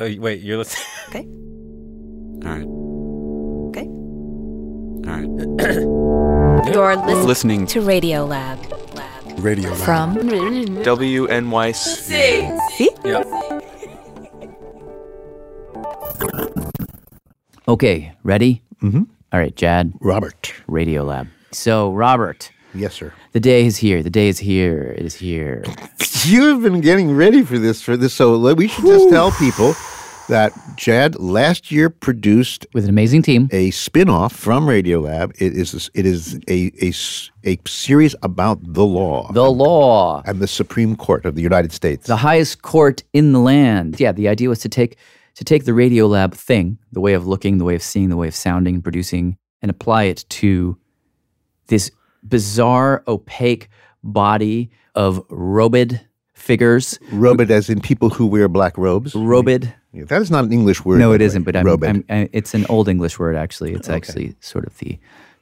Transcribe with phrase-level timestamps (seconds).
[0.00, 0.84] Oh, wait, you're listening.
[1.08, 1.26] Okay.
[2.44, 2.66] All right.
[3.70, 3.86] Okay.
[5.06, 5.28] All right.
[6.74, 8.58] You're listening Listening to Radiolab.
[9.42, 9.78] Radio Lab.
[9.78, 11.74] From WNYC.
[12.70, 12.90] See?
[13.04, 13.22] Yeah.
[17.68, 18.62] Okay, ready?
[18.82, 19.02] Mm-hmm.
[19.32, 20.52] All right, Jad, Robert.
[20.68, 21.28] Radiolab.
[21.52, 23.12] So, Robert, Yes, sir.
[23.32, 24.02] the day is here.
[24.02, 24.94] The day is here.
[24.98, 25.64] It is here.
[26.24, 29.74] You've been getting ready for this for this, so we should just tell people
[30.28, 33.48] that Jad last year produced With an amazing team.
[33.52, 35.32] a spin-off from Radiolab.
[35.38, 36.92] It is it is a a,
[37.44, 40.22] a series about the law The law.
[40.24, 42.06] and the Supreme Court of the United States.
[42.06, 44.00] the highest court in the land.
[44.00, 44.96] Yeah, the idea was to take
[45.34, 48.28] to take the Radiolab thing, the way of looking, the way of seeing, the way
[48.28, 50.78] of sounding and producing, and apply it to
[51.66, 51.90] this
[52.26, 53.68] bizarre, opaque
[54.02, 56.00] body of robed
[56.34, 56.98] figures.
[57.12, 59.14] Robed, as in people who wear black robes.
[59.14, 59.72] Robed.
[59.92, 60.98] Yeah, that is not an English word.
[60.98, 61.42] No, it the isn't.
[61.46, 61.52] way.
[61.52, 61.68] But I'm.
[61.68, 63.36] I'm, I, it's an old English word.
[63.36, 64.98] Actually, it's actually sort of the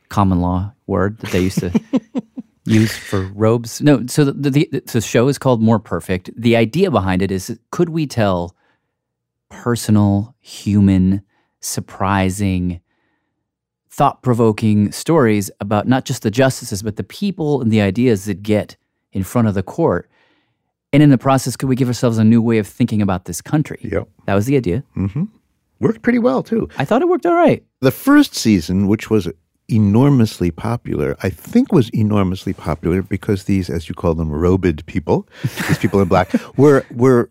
[0.08, 1.80] common law word that they used to
[2.64, 3.80] use for robes.
[3.80, 6.30] No, so the, the the show is called More Perfect.
[6.36, 8.54] The idea behind it is: could we tell
[9.48, 11.22] personal, human,
[11.60, 12.80] surprising,
[13.92, 18.76] thought-provoking stories about not just the justices, but the people and the ideas that get
[19.12, 20.08] in front of the court?
[20.92, 23.40] And in the process, could we give ourselves a new way of thinking about this
[23.40, 23.80] country?
[23.82, 24.08] Yep.
[24.26, 24.82] That was the idea.
[24.96, 25.24] Mm-hmm.
[25.80, 26.68] worked pretty well too.
[26.78, 27.64] I thought it worked all right.
[27.80, 29.28] The first season, which was
[29.68, 35.28] enormously popular, I think was enormously popular because these, as you call them, robed people,
[35.68, 37.30] these people in black, were were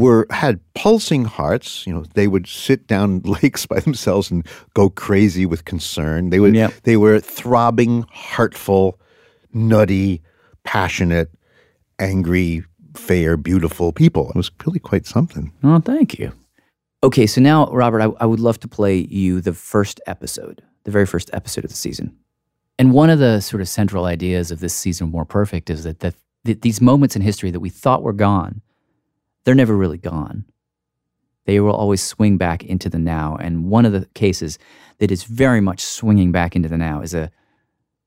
[0.00, 1.86] were had pulsing hearts.
[1.86, 6.30] You know, they would sit down lakes by themselves and go crazy with concern.
[6.30, 6.72] They would Yep.
[6.84, 8.98] they were throbbing, heartful,
[9.52, 10.22] nutty,
[10.64, 11.30] passionate,
[11.98, 14.30] angry, fair, beautiful people.
[14.30, 15.52] It was really quite something.
[15.62, 16.32] Oh, thank you.
[17.04, 20.90] Okay, so now, Robert, I, I would love to play you the first episode, the
[20.92, 22.16] very first episode of the season.
[22.78, 25.98] And one of the sort of central ideas of this season, More Perfect, is that,
[26.00, 28.60] that, that these moments in history that we thought were gone,
[29.44, 30.44] they're never really gone.
[31.44, 33.36] They will always swing back into the now.
[33.40, 34.58] And one of the cases
[34.98, 37.30] that is very much swinging back into the now is a,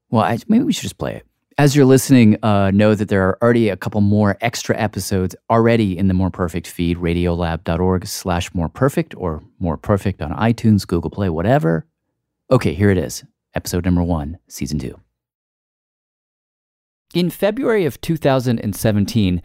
[0.09, 1.25] well, I, maybe we should just play it.
[1.57, 5.97] As you're listening, uh, know that there are already a couple more extra episodes already
[5.97, 11.09] in the More Perfect feed, radiolab.org slash more perfect or more perfect on iTunes, Google
[11.09, 11.85] Play, whatever.
[12.51, 13.23] Okay, here it is.
[13.53, 14.99] Episode number one, season two.
[17.13, 19.41] In February of 2017,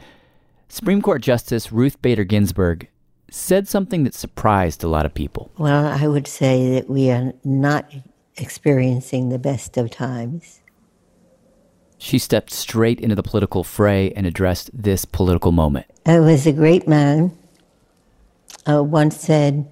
[0.73, 2.89] Supreme Court Justice Ruth Bader Ginsburg
[3.29, 5.51] said something that surprised a lot of people.
[5.59, 7.93] Well, I would say that we are not
[8.37, 10.61] experiencing the best of times.
[11.99, 15.87] She stepped straight into the political fray and addressed this political moment.
[16.07, 17.37] It was a great man.
[18.65, 19.69] Uh, once said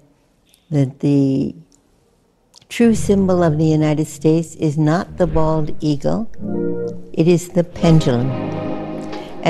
[0.69, 1.55] that the
[2.67, 6.29] true symbol of the United States is not the bald eagle,
[7.13, 8.68] it is the pendulum.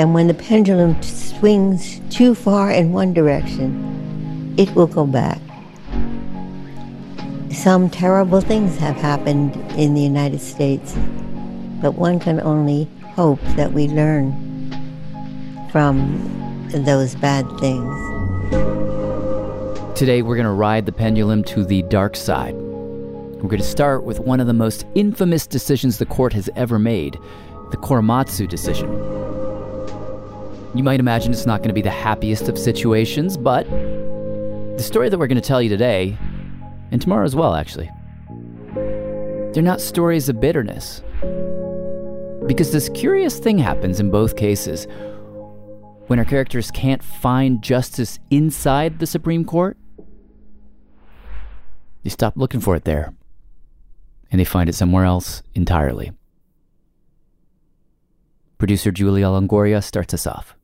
[0.00, 5.38] And when the pendulum swings too far in one direction, it will go back.
[7.52, 10.94] Some terrible things have happened in the United States,
[11.82, 14.32] but one can only hope that we learn
[15.70, 17.94] from those bad things.
[19.98, 22.54] Today, we're going to ride the pendulum to the dark side.
[22.54, 26.78] We're going to start with one of the most infamous decisions the court has ever
[26.78, 27.18] made
[27.70, 29.19] the Korematsu decision.
[30.72, 35.08] You might imagine it's not going to be the happiest of situations, but the story
[35.08, 36.16] that we're going to tell you today,
[36.92, 37.90] and tomorrow as well, actually,
[39.52, 41.02] they're not stories of bitterness.
[42.46, 44.86] Because this curious thing happens in both cases.
[46.06, 49.76] When our characters can't find justice inside the Supreme Court,
[52.04, 53.12] they stop looking for it there,
[54.30, 56.12] and they find it somewhere else entirely.
[58.56, 60.56] Producer Julia Longoria starts us off.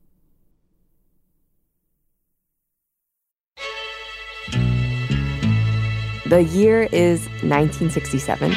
[6.29, 8.53] The year is 1967,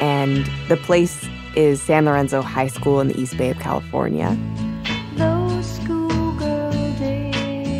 [0.00, 4.28] and the place is San Lorenzo High School in the East Bay of California.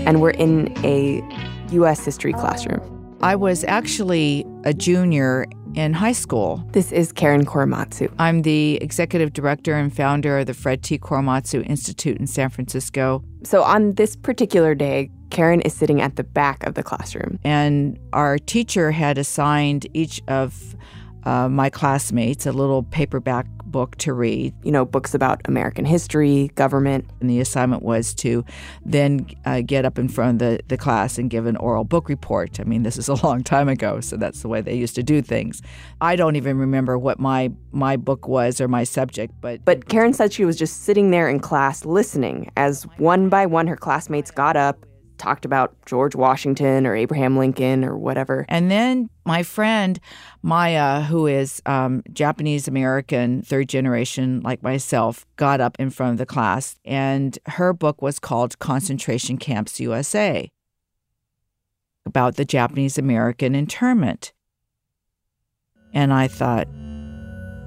[0.06, 1.22] And we're in a
[1.72, 2.04] U.S.
[2.04, 3.16] history classroom.
[3.22, 6.64] I was actually a junior in high school.
[6.72, 8.12] This is Karen Korematsu.
[8.18, 10.98] I'm the executive director and founder of the Fred T.
[10.98, 13.22] Korematsu Institute in San Francisco.
[13.44, 17.38] So on this particular day, Karen is sitting at the back of the classroom.
[17.44, 20.74] And our teacher had assigned each of
[21.24, 24.54] uh, my classmates a little paperback book to read.
[24.62, 27.06] You know, books about American history, government.
[27.20, 28.44] And the assignment was to
[28.84, 32.08] then uh, get up in front of the, the class and give an oral book
[32.08, 32.60] report.
[32.60, 35.02] I mean, this is a long time ago, so that's the way they used to
[35.02, 35.62] do things.
[36.00, 39.64] I don't even remember what my, my book was or my subject, but.
[39.64, 43.66] But Karen said she was just sitting there in class listening as one by one
[43.66, 44.84] her classmates got up,
[45.20, 48.46] talked about George Washington or Abraham Lincoln or whatever.
[48.48, 50.00] And then my friend
[50.42, 56.18] Maya, who is um, Japanese American, third generation like myself, got up in front of
[56.18, 60.48] the class, and her book was called Concentration Camps USA
[62.06, 64.32] about the Japanese American internment.
[65.92, 66.66] And I thought,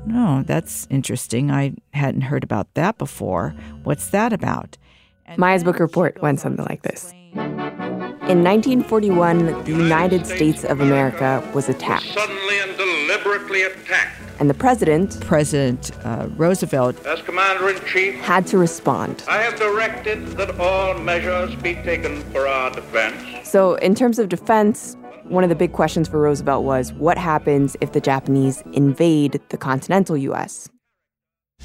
[0.05, 1.51] no, that's interesting.
[1.51, 3.55] I hadn't heard about that before.
[3.83, 4.77] What's that about?
[5.25, 7.13] And Maya's book report went something like this.
[7.35, 14.19] Explain- In 1941, the United States of America was attacked, suddenly and deliberately attacked.
[14.39, 19.23] and the president President uh, Roosevelt As Commander in Chief, had to respond.
[19.27, 23.47] I have directed that all measures be taken for our defense.
[23.47, 24.95] So, in terms of defense,
[25.25, 29.57] one of the big questions for Roosevelt was what happens if the Japanese invade the
[29.57, 30.69] continental U.S.?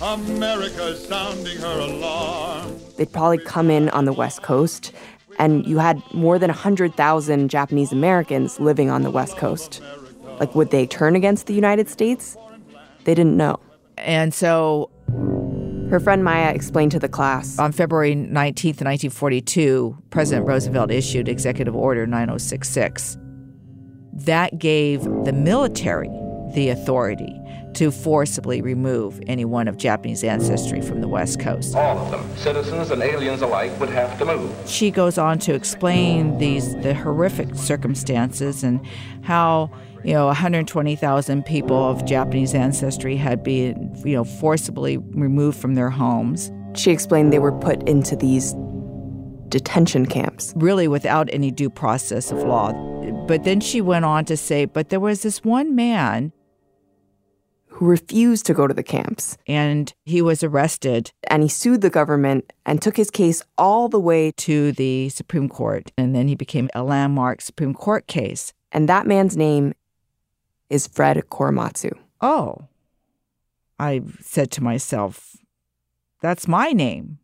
[0.00, 2.76] America's sounding her alarm.
[2.96, 4.92] They'd probably come in on the West Coast,
[5.38, 9.80] and you had more than 100,000 Japanese Americans living on the West Coast.
[10.40, 12.36] Like, would they turn against the United States?
[13.04, 13.58] They didn't know.
[13.96, 14.90] And so
[15.90, 21.74] Her friend Maya explained to the class on February 19th, 1942, President Roosevelt issued Executive
[21.74, 23.16] Order 9066.
[24.12, 26.10] That gave the military
[26.54, 27.40] the authority
[27.78, 31.76] to forcibly remove anyone of Japanese ancestry from the West Coast.
[31.76, 34.52] All of them, citizens and aliens alike, would have to move.
[34.66, 38.84] She goes on to explain these the horrific circumstances and
[39.22, 39.70] how
[40.02, 45.90] you know 120,000 people of Japanese ancestry had been you know forcibly removed from their
[45.90, 46.50] homes.
[46.74, 48.54] she explained they were put into these
[49.48, 50.52] detention camps.
[50.56, 52.72] really without any due process of law.
[53.26, 56.32] But then she went on to say, but there was this one man,
[57.78, 59.38] who refused to go to the camps.
[59.46, 64.00] and he was arrested And he sued the government and took his case all the
[64.00, 65.92] way to, the Supreme Court.
[65.96, 68.52] And then he became a landmark Supreme Court case.
[68.72, 69.74] and that man's name
[70.68, 71.92] is Fred Korematsu.
[72.20, 72.66] Oh,
[73.78, 75.36] I said to myself,
[76.20, 77.18] that's my name.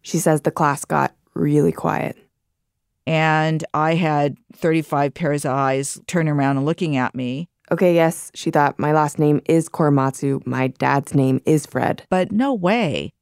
[0.00, 2.16] She says the class got really quiet.
[3.06, 7.48] And I had 35 pairs of eyes turning around and looking at me.
[7.72, 10.46] Okay, yes, she thought my last name is Korematsu.
[10.46, 12.04] My dad's name is Fred.
[12.10, 13.12] But no way.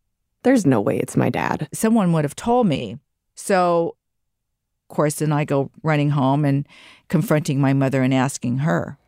[0.42, 1.68] There's no way it's my dad.
[1.72, 2.98] someone would have told me.
[3.36, 3.96] So,
[4.90, 6.66] of course, then I go running home and
[7.08, 8.98] confronting my mother and asking her.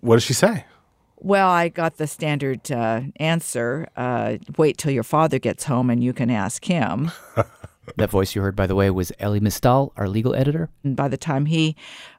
[0.00, 0.64] What does she say?
[1.16, 6.04] Well, I got the standard uh, answer uh, wait till your father gets home and
[6.04, 7.10] you can ask him.
[7.96, 10.68] That voice you heard, by the way, was Elie Mystal, our legal editor.
[10.82, 11.76] And by the time he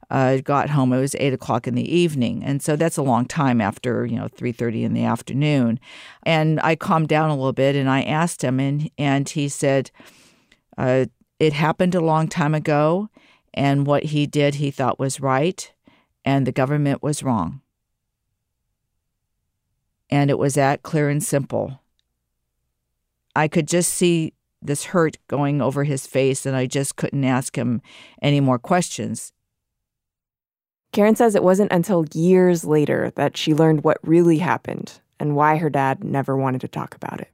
[0.10, 3.26] uh, got home, it was eight o'clock in the evening, and so that's a long
[3.26, 5.80] time after you know three thirty in the afternoon.
[6.24, 9.92] And I calmed down a little bit, and I asked him, and and he said,
[10.78, 11.06] uh,
[11.40, 13.10] "It happened a long time ago,
[13.54, 15.72] and what he did, he thought was right,
[16.24, 17.62] and the government was wrong."
[20.10, 21.82] And it was that clear and simple.
[23.36, 27.58] I could just see this hurt going over his face, and I just couldn't ask
[27.58, 27.82] him
[28.22, 29.34] any more questions.
[30.92, 35.58] Karen says it wasn't until years later that she learned what really happened and why
[35.58, 37.30] her dad never wanted to talk about it.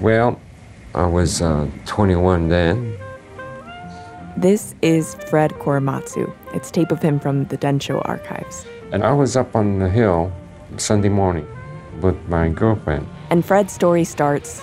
[0.00, 0.40] Well,
[0.94, 2.96] I was uh, 21 then.
[4.36, 6.32] This is Fred Korematsu.
[6.54, 8.64] It's tape of him from the Densho archives.
[8.92, 10.32] And I was up on the hill
[10.78, 11.46] Sunday morning
[12.00, 13.06] with my girlfriend.
[13.28, 14.62] And Fred's story starts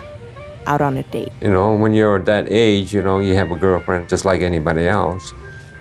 [0.68, 1.32] out on a date.
[1.42, 4.88] You know, when you're that age, you know, you have a girlfriend just like anybody
[4.88, 5.34] else.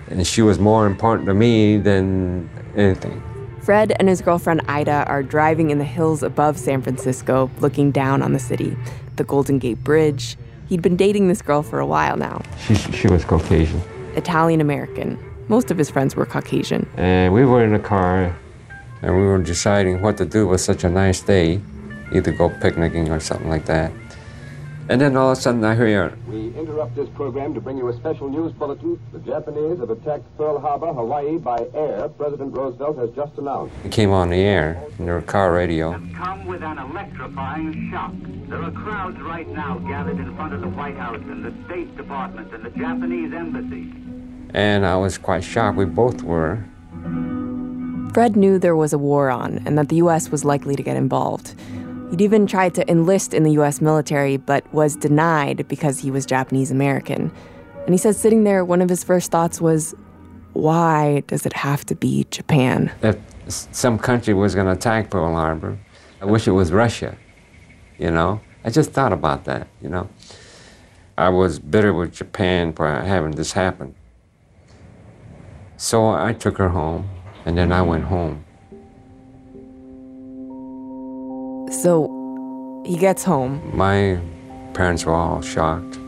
[0.09, 3.21] And she was more important to me than anything.
[3.61, 8.21] Fred and his girlfriend Ida are driving in the hills above San Francisco, looking down
[8.21, 8.77] on the city,
[9.17, 10.37] the Golden Gate Bridge.
[10.67, 13.81] He'd been dating this girl for a while now, She, she was Caucasian.
[14.15, 15.19] Italian American.
[15.49, 16.89] Most of his friends were Caucasian.
[16.95, 18.35] And we were in a car
[19.01, 21.61] and we were deciding what to do with such a nice day,
[22.13, 23.91] either go picnicking or something like that.
[24.89, 27.89] And then all of a sudden I hear, We interrupt this program to bring you
[27.89, 28.97] a special news bulletin.
[29.11, 32.07] The Japanese have attacked Pearl Harbor, Hawaii by air.
[32.07, 33.75] President Roosevelt has just announced.
[33.83, 35.91] it came on the air, in their car radio.
[35.91, 38.13] Have come with an electrifying shock.
[38.47, 41.95] There are crowds right now gathered in front of the White House and the State
[41.97, 43.91] Department and the Japanese Embassy.
[44.53, 45.75] And I was quite shocked.
[45.77, 46.63] We both were.
[48.13, 50.29] Fred knew there was a war on and that the U.S.
[50.31, 51.55] was likely to get involved.
[52.09, 53.81] He'd even tried to enlist in the U.S.
[53.81, 57.31] military, but was denied because he was Japanese American.
[57.85, 59.93] And he said sitting there, one of his first thoughts was,
[60.53, 62.91] why does it have to be Japan?
[63.01, 65.77] If some country was going to attack Pearl Harbor,
[66.21, 67.17] I wish it was Russia,
[67.97, 68.41] you know?
[68.63, 70.09] I just thought about that, you know?
[71.17, 73.95] I was bitter with Japan for having this happen.
[75.75, 77.09] So I took her home,
[77.45, 78.45] and then I went home.
[81.81, 83.61] So he gets home.
[83.75, 84.19] My
[84.73, 85.99] parents were all shocked.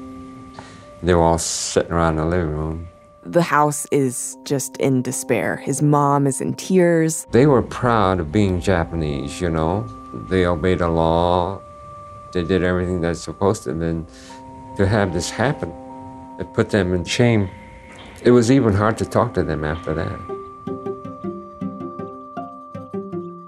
[1.03, 2.87] They were all sitting around the living room.
[3.23, 5.57] The house is just in despair.
[5.57, 7.27] His mom is in tears.
[7.31, 9.87] They were proud of being Japanese, you know.
[10.29, 11.61] They obeyed the law.
[12.33, 13.69] They did everything that's supposed to.
[13.69, 14.07] And
[14.77, 15.71] to have this happen,
[16.39, 17.47] it put them in shame.
[18.23, 20.38] It was even hard to talk to them after that.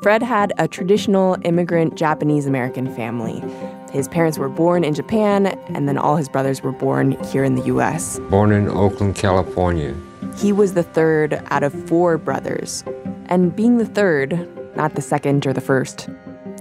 [0.01, 3.43] Fred had a traditional immigrant Japanese American family.
[3.91, 7.53] His parents were born in Japan, and then all his brothers were born here in
[7.53, 8.17] the US.
[8.31, 9.95] Born in Oakland, California.
[10.37, 12.83] He was the third out of four brothers.
[13.27, 16.09] And being the third, not the second or the first,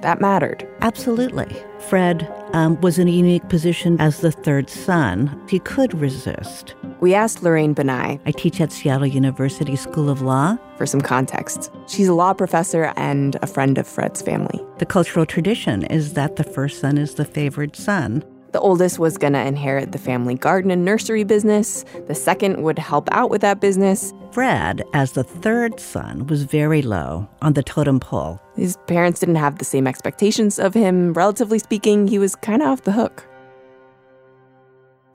[0.02, 0.66] that mattered.
[0.80, 1.54] Absolutely.
[1.78, 5.40] Fred um, was in a unique position as the third son.
[5.48, 6.74] He could resist.
[7.00, 8.20] We asked Lorraine Bannai.
[8.26, 10.58] I teach at Seattle University School of Law.
[10.76, 14.60] For some context, she's a law professor and a friend of Fred's family.
[14.78, 18.24] The cultural tradition is that the first son is the favored son.
[18.52, 21.84] The oldest was going to inherit the family garden and nursery business.
[22.08, 24.12] The second would help out with that business.
[24.32, 28.40] Fred, as the third son, was very low on the totem pole.
[28.54, 31.12] His parents didn't have the same expectations of him.
[31.14, 33.26] Relatively speaking, he was kind of off the hook.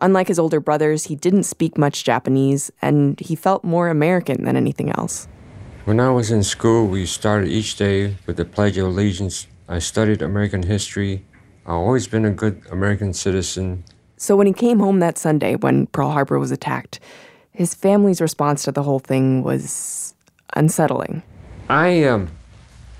[0.02, 4.58] Unlike his older brothers, he didn't speak much Japanese, and he felt more American than
[4.58, 5.28] anything else.
[5.86, 9.48] When I was in school, we started each day with the Pledge of Allegiance.
[9.70, 11.24] I studied American history,
[11.68, 13.84] I've always been a good American citizen.
[14.18, 17.00] So when he came home that Sunday when Pearl Harbor was attacked,
[17.56, 20.14] his family's response to the whole thing was
[20.56, 21.24] unsettling.
[21.70, 22.30] I um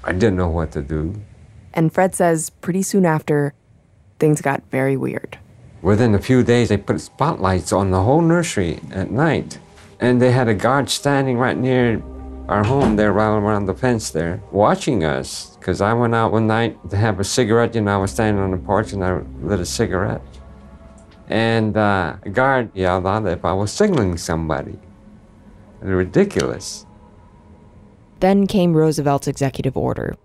[0.04, 1.16] I didn't know what to do.
[1.74, 3.54] And Fred says pretty soon after
[4.20, 5.38] things got very weird.
[5.82, 9.60] Within a few days they put spotlights on the whole nursery at night.
[10.00, 12.02] And they had a guard standing right near
[12.48, 16.48] our home there, right around the fence there, watching us because I went out one
[16.48, 17.74] night to have a cigarette.
[17.74, 20.22] You know, I was standing on the porch and I lit a cigarette.
[21.28, 24.78] And uh, a guard yelled out if I was signaling somebody.
[25.82, 26.86] Ridiculous.
[28.20, 30.16] Then came Roosevelt's executive order.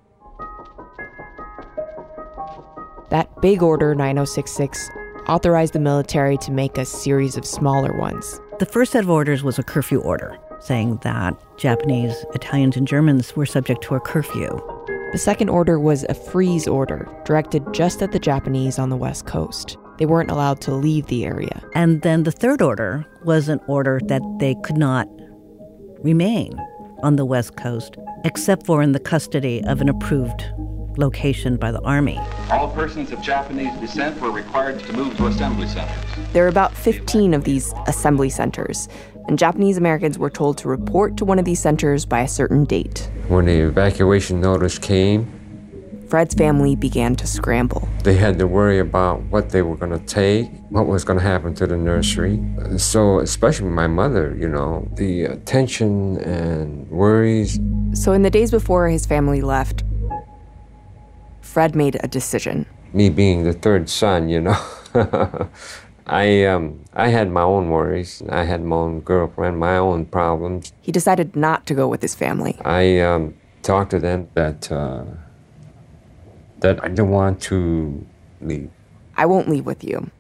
[3.11, 4.91] That big order, 9066,
[5.27, 8.41] authorized the military to make a series of smaller ones.
[8.59, 13.35] The first set of orders was a curfew order, saying that Japanese, Italians, and Germans
[13.35, 14.61] were subject to a curfew.
[15.13, 19.27] The second order was a freeze order directed just at the Japanese on the West
[19.27, 19.77] Coast.
[20.01, 21.63] They weren't allowed to leave the area.
[21.75, 25.07] And then the third order was an order that they could not
[26.03, 26.59] remain
[27.03, 30.47] on the West Coast except for in the custody of an approved
[30.97, 32.19] location by the Army.
[32.51, 36.33] All persons of Japanese descent were required to move to assembly centers.
[36.33, 38.89] There are about 15 of these assembly centers,
[39.29, 42.65] and Japanese Americans were told to report to one of these centers by a certain
[42.65, 43.11] date.
[43.29, 45.40] When the evacuation notice came,
[46.11, 47.89] Fred's family began to scramble.
[48.03, 51.25] They had to worry about what they were going to take, what was going to
[51.25, 52.43] happen to the nursery.
[52.79, 57.61] So, especially my mother, you know, the tension and worries.
[57.95, 59.85] So, in the days before his family left,
[61.43, 62.67] Fred made a decision.
[62.93, 64.59] Me being the third son, you know,
[66.09, 68.21] I um, I had my own worries.
[68.29, 70.73] I had my own girlfriend, my own problems.
[70.81, 72.59] He decided not to go with his family.
[72.65, 75.05] I um, talked to them that uh,
[76.61, 78.07] that I didn't want to
[78.41, 78.71] leave.
[79.17, 80.11] I won't leave with you.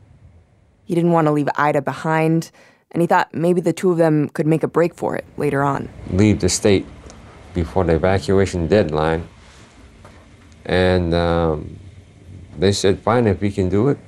[0.85, 2.51] He didn't want to leave Ida behind,
[2.91, 5.63] and he thought maybe the two of them could make a break for it later
[5.63, 5.89] on.
[6.11, 6.87] Leave the state
[7.55, 9.29] before the evacuation deadline.
[10.65, 11.79] And um,
[12.59, 13.99] they said, fine, if we can do it,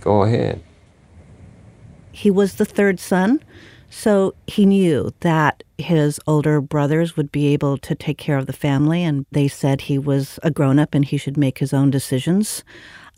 [0.00, 0.62] go ahead.
[2.10, 3.42] He was the third son,
[3.94, 8.52] so he knew that his older brothers would be able to take care of the
[8.54, 11.90] family, and they said he was a grown up and he should make his own
[11.90, 12.64] decisions.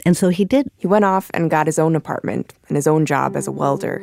[0.05, 0.69] And so he did.
[0.77, 4.03] He went off and got his own apartment and his own job as a welder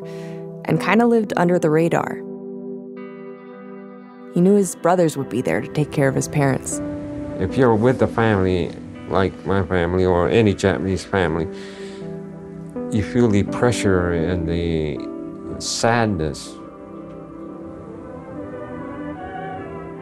[0.63, 2.15] and kind of lived under the radar.
[4.33, 6.79] He knew his brothers would be there to take care of his parents.
[7.37, 8.71] If you're with a family
[9.09, 11.47] like my family or any Japanese family,
[12.95, 14.97] you feel the pressure and the
[15.61, 16.55] sadness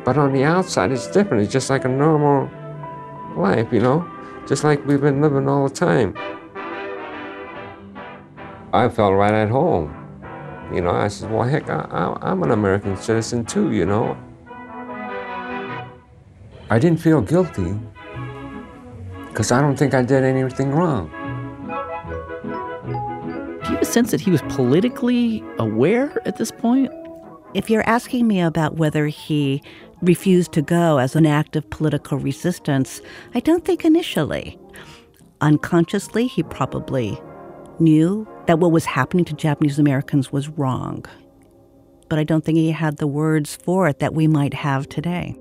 [0.10, 1.44] But on the outside, it's different.
[1.44, 2.50] It's just like a normal
[3.38, 4.10] life, you know,
[4.48, 6.16] just like we've been living all the time.
[8.74, 9.94] I felt right at home.
[10.74, 14.18] You know, I said, well, heck, I, I, I'm an American citizen too, you know.
[16.72, 17.80] I didn't feel guilty
[19.28, 21.12] because I don't think I did anything wrong.
[23.64, 26.92] Do you have a sense that he was politically aware at this point?
[27.54, 29.64] If you're asking me about whether he
[30.02, 33.02] refused to go as an act of political resistance,
[33.34, 34.58] I don't think initially.
[35.42, 37.20] Unconsciously, he probably
[37.80, 41.06] knew that what was happening to Japanese Americans was wrong.
[42.10, 45.38] But I don't think he had the words for it that we might have today.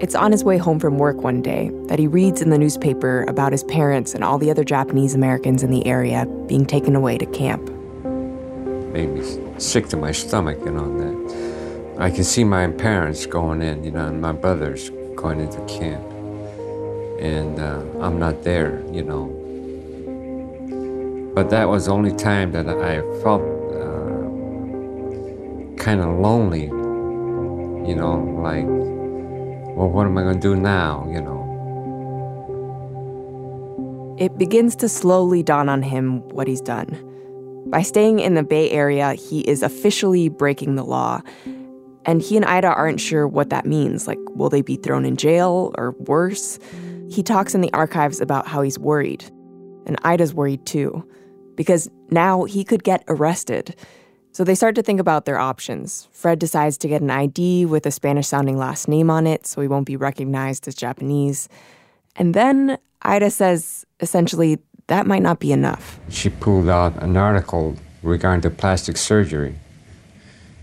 [0.00, 3.22] It's on his way home from work one day that he reads in the newspaper
[3.28, 7.16] about his parents and all the other Japanese Americans in the area being taken away
[7.16, 7.70] to camp.
[8.92, 11.14] Made me sick to my stomach, you know, that
[11.98, 16.04] I can see my parents going in, you know, and my brothers going into camp.
[17.20, 19.30] And uh, I'm not there, you know.
[21.34, 24.22] But that was the only time that I felt uh,
[25.82, 28.66] kind of lonely, you know, like,
[29.76, 31.44] well, what am I going to do now, you know?
[34.18, 37.13] It begins to slowly dawn on him what he's done.
[37.66, 41.20] By staying in the Bay Area, he is officially breaking the law.
[42.06, 44.06] And he and Ida aren't sure what that means.
[44.06, 46.58] Like, will they be thrown in jail or worse?
[47.10, 49.24] He talks in the archives about how he's worried.
[49.86, 51.06] And Ida's worried too,
[51.56, 53.74] because now he could get arrested.
[54.32, 56.08] So they start to think about their options.
[56.10, 59.60] Fred decides to get an ID with a Spanish sounding last name on it so
[59.60, 61.48] he won't be recognized as Japanese.
[62.16, 65.98] And then Ida says essentially that might not be enough.
[66.08, 69.56] She pulled out an article regarding to plastic surgery.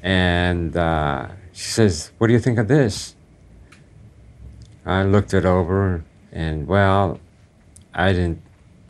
[0.03, 3.15] And uh, she says, What do you think of this?
[4.85, 7.19] I looked it over, and well,
[7.93, 8.41] I didn't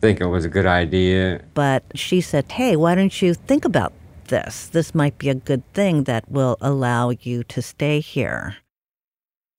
[0.01, 1.41] think it was a good idea.
[1.53, 3.93] But she said, hey, why don't you think about
[4.27, 4.67] this?
[4.67, 8.57] This might be a good thing that will allow you to stay here.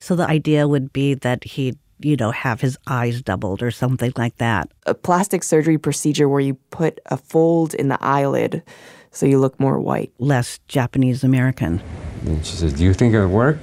[0.00, 4.12] So the idea would be that he'd, you know, have his eyes doubled or something
[4.16, 4.70] like that.
[4.86, 8.62] A plastic surgery procedure where you put a fold in the eyelid
[9.10, 10.12] so you look more white.
[10.18, 11.82] Less Japanese American.
[12.26, 13.58] And she says, Do you think it'll work?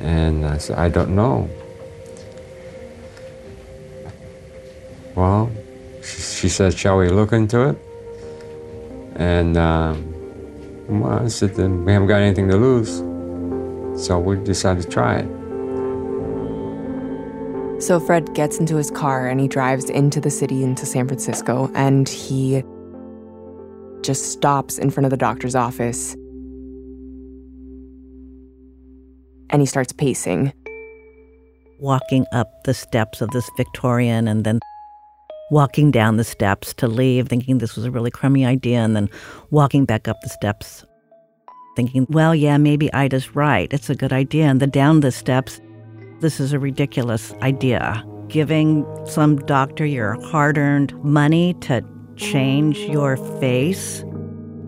[0.00, 1.48] And I said, I don't know.
[5.14, 5.50] Well,
[6.02, 7.78] she, she said, Shall we look into it?
[9.14, 10.12] And um,
[10.88, 12.98] well, I said, Then we haven't got anything to lose.
[14.04, 15.41] So we decided to try it.
[17.82, 21.68] So Fred gets into his car and he drives into the city, into San Francisco,
[21.74, 22.62] and he
[24.02, 26.14] just stops in front of the doctor's office.
[29.50, 30.52] And he starts pacing.
[31.80, 34.60] Walking up the steps of this Victorian and then
[35.50, 39.10] walking down the steps to leave, thinking this was a really crummy idea, and then
[39.50, 40.84] walking back up the steps,
[41.74, 43.72] thinking, well, yeah, maybe Ida's right.
[43.72, 44.44] It's a good idea.
[44.44, 45.60] And then down the steps,
[46.22, 48.02] this is a ridiculous idea.
[48.28, 51.84] Giving some doctor your hard earned money to
[52.16, 54.04] change your face.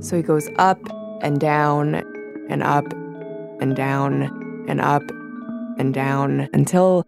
[0.00, 0.80] So he goes up
[1.22, 1.94] and down
[2.50, 2.92] and up
[3.60, 4.24] and down
[4.68, 5.08] and up
[5.78, 7.06] and down until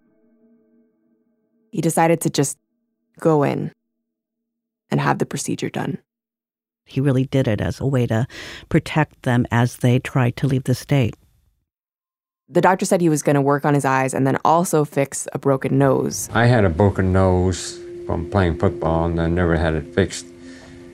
[1.73, 2.57] he decided to just
[3.19, 3.73] go in
[4.91, 5.99] and have the procedure done.
[6.85, 8.29] He really did it as a way to
[8.69, 11.17] protect them as they tried to leave the state.
[12.49, 15.27] The doctor said he was going to work on his eyes and then also fix
[15.33, 16.31] a broken nose.
[16.33, 20.27] I had a broken nose from playing football and I never had it fixed.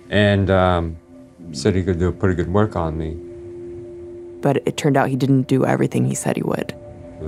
[0.09, 0.97] And um,
[1.53, 3.19] said he could do pretty good work on me.
[4.41, 6.75] But it turned out he didn't do everything he said he would.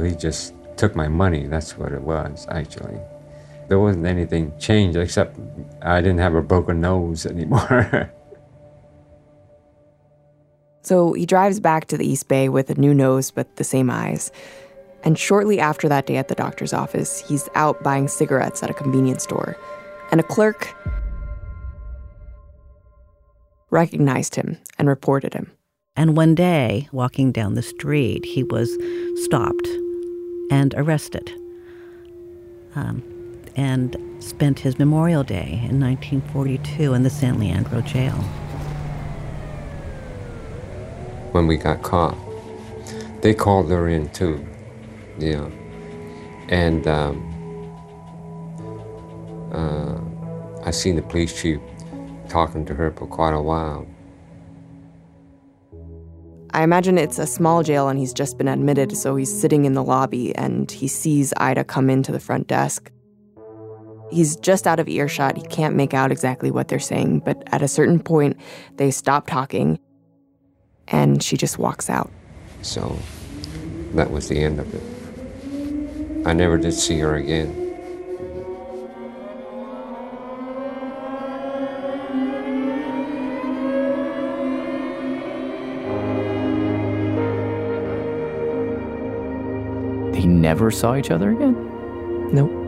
[0.02, 1.46] He just took my money.
[1.46, 2.98] That's what it was, actually.
[3.68, 5.38] There wasn't anything changed except
[5.82, 8.10] I didn't have a broken nose anymore.
[10.84, 13.90] So he drives back to the East Bay with a new nose but the same
[13.90, 14.30] eyes.
[15.02, 18.74] And shortly after that day at the doctor's office, he's out buying cigarettes at a
[18.74, 19.56] convenience store.
[20.10, 20.74] And a clerk
[23.70, 25.50] recognized him and reported him.
[25.96, 28.76] And one day, walking down the street, he was
[29.24, 29.68] stopped
[30.50, 31.30] and arrested
[32.74, 33.02] um,
[33.56, 38.18] and spent his Memorial Day in 1942 in the San Leandro jail.
[41.34, 42.16] When we got caught,
[43.22, 44.46] they called her in too,
[45.18, 45.50] yeah.
[46.48, 47.18] And um,
[49.52, 49.98] uh,
[50.64, 51.58] I seen the police chief
[52.28, 53.84] talking to her for quite a while.
[56.52, 59.74] I imagine it's a small jail and he's just been admitted, so he's sitting in
[59.74, 62.92] the lobby and he sees Ida come into the front desk.
[64.12, 65.36] He's just out of earshot.
[65.36, 68.36] He can't make out exactly what they're saying, but at a certain point,
[68.76, 69.80] they stop talking
[70.88, 72.10] and she just walks out.
[72.62, 72.98] So
[73.94, 76.26] that was the end of it.
[76.26, 77.60] I never did see her again.
[90.12, 92.32] They never saw each other again?
[92.32, 92.63] Nope.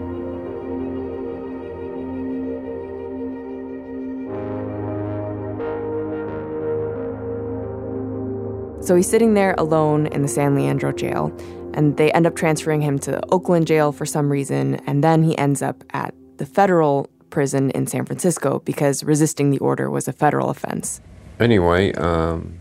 [8.87, 11.37] So he's sitting there alone in the San Leandro jail,
[11.75, 15.25] and they end up transferring him to the Oakland jail for some reason, and then
[15.25, 20.07] he ends up at the federal prison in San Francisco because resisting the order was
[20.07, 21.01] a federal offense.
[21.40, 22.61] Anyway, um,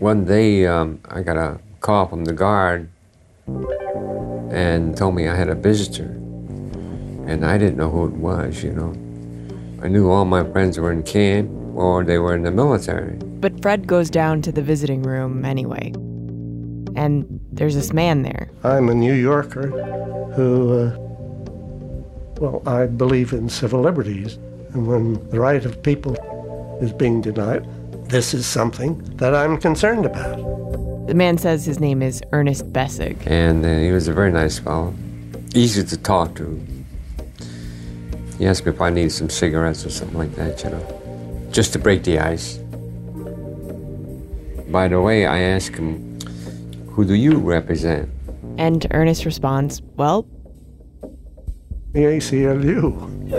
[0.00, 2.90] one day um, I got a call from the guard
[4.50, 6.10] and told me I had a visitor.
[7.28, 8.90] And I didn't know who it was, you know.
[9.80, 13.20] I knew all my friends were in camp or they were in the military.
[13.44, 15.92] But Fred goes down to the visiting room anyway.
[16.96, 18.48] And there's this man there.
[18.62, 19.68] I'm a New Yorker
[20.34, 20.96] who, uh,
[22.40, 24.36] well, I believe in civil liberties.
[24.72, 26.16] And when the right of people
[26.80, 27.68] is being denied,
[28.08, 30.38] this is something that I'm concerned about.
[31.06, 33.26] The man says his name is Ernest Besig.
[33.26, 34.94] And uh, he was a very nice fellow,
[35.54, 36.66] easy to talk to.
[38.38, 41.74] He asked me if I needed some cigarettes or something like that, you know, just
[41.74, 42.63] to break the ice.
[44.74, 46.18] By the way, I asked him,
[46.88, 48.10] Who do you represent?
[48.58, 50.26] And Ernest responds, Well,
[51.92, 53.30] the ACLU.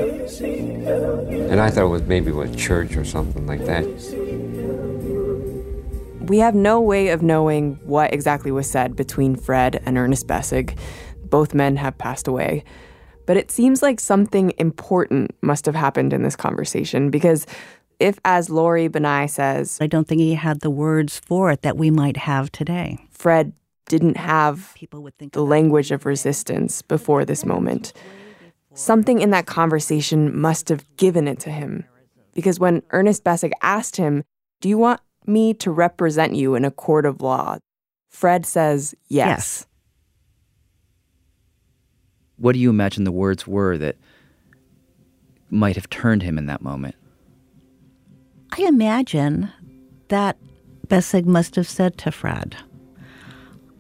[1.51, 3.83] And I thought it was maybe a church or something like that.
[6.29, 10.77] We have no way of knowing what exactly was said between Fred and Ernest Besig.
[11.25, 12.63] Both men have passed away.
[13.25, 17.45] But it seems like something important must have happened in this conversation because
[17.99, 21.77] if, as Lori Bannai says, I don't think he had the words for it that
[21.77, 22.99] we might have today.
[23.11, 23.53] Fred
[23.87, 27.93] didn't have People would think the language of resistance before this moment.
[28.73, 31.85] Something in that conversation must have given it to him.
[32.33, 34.23] Because when Ernest Besig asked him,
[34.59, 37.57] Do you want me to represent you in a court of law?
[38.09, 39.27] Fred says yes.
[39.27, 39.67] Yes.
[42.37, 43.95] What do you imagine the words were that
[45.49, 46.95] might have turned him in that moment?
[48.57, 49.51] I imagine
[50.07, 50.37] that
[50.87, 52.55] Besig must have said to Fred,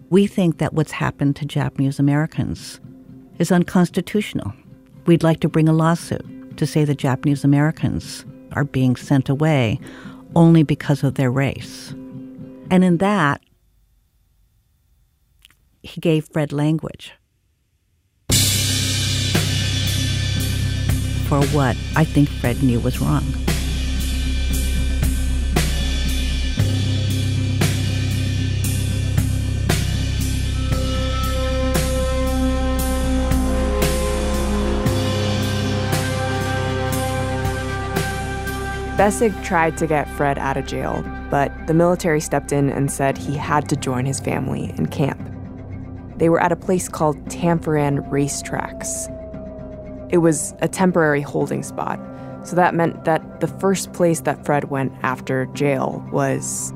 [0.09, 2.81] We think that what's happened to Japanese Americans
[3.39, 4.51] is unconstitutional.
[5.05, 9.79] We'd like to bring a lawsuit to say that Japanese Americans are being sent away
[10.35, 11.91] only because of their race.
[12.69, 13.39] And in that,
[15.83, 17.13] he gave Fred language
[21.29, 23.44] for what I think Fred knew was wrong.
[38.95, 43.17] Besig tried to get Fred out of jail, but the military stepped in and said
[43.17, 45.19] he had to join his family in camp.
[46.15, 49.11] They were at a place called Tanforan Racetracks.
[50.13, 51.99] It was a temporary holding spot,
[52.43, 56.71] so that meant that the first place that Fred went after jail was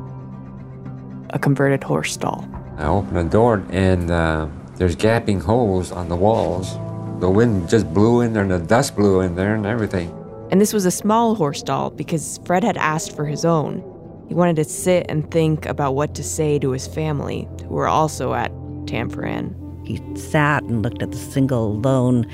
[1.30, 2.46] a converted horse stall.
[2.78, 6.74] I opened the door and uh, there's gaping holes on the walls.
[7.22, 10.19] The wind just blew in there and the dust blew in there and everything.
[10.52, 13.84] And this was a small horse doll because Fred had asked for his own.
[14.28, 17.88] He wanted to sit and think about what to say to his family, who were
[17.88, 18.52] also at
[18.86, 19.56] Tanforan.
[19.86, 22.28] He sat and looked at the single lone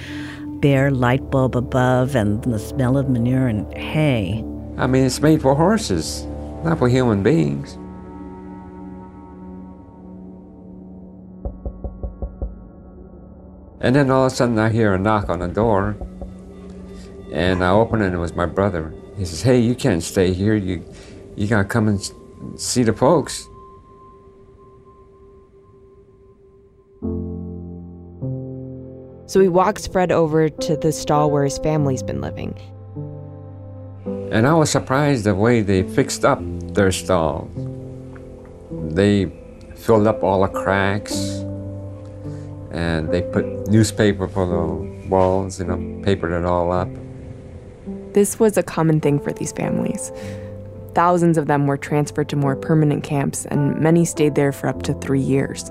[0.60, 4.44] bare light bulb above and the smell of manure and hay.
[4.78, 6.26] I mean, it's made for horses,
[6.64, 7.78] not for human beings.
[13.82, 15.96] And then all of a sudden, I hear a knock on the door.
[17.36, 18.94] And I open it, and it was my brother.
[19.18, 20.56] He says, Hey, you can't stay here.
[20.56, 20.86] You,
[21.36, 22.00] you got to come and
[22.58, 23.46] see the folks.
[29.28, 32.58] So he walks Fred over to the stall where his family's been living.
[34.32, 36.40] And I was surprised the way they fixed up
[36.74, 37.50] their stall.
[38.72, 39.26] They
[39.76, 41.44] filled up all the cracks
[42.72, 46.88] and they put newspaper for the walls, you know, papered it all up.
[48.16, 50.10] This was a common thing for these families.
[50.94, 54.84] Thousands of them were transferred to more permanent camps, and many stayed there for up
[54.84, 55.70] to three years.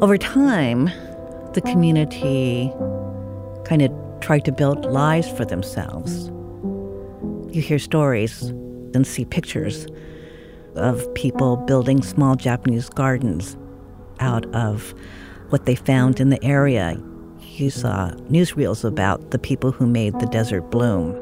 [0.00, 0.86] Over time,
[1.52, 2.72] the community
[3.64, 6.32] kind of tried to build lives for themselves.
[7.54, 9.86] You hear stories and see pictures
[10.74, 13.56] of people building small Japanese gardens
[14.18, 14.94] out of
[15.50, 17.00] what they found in the area.
[17.38, 21.14] You saw newsreels about the people who made the desert bloom.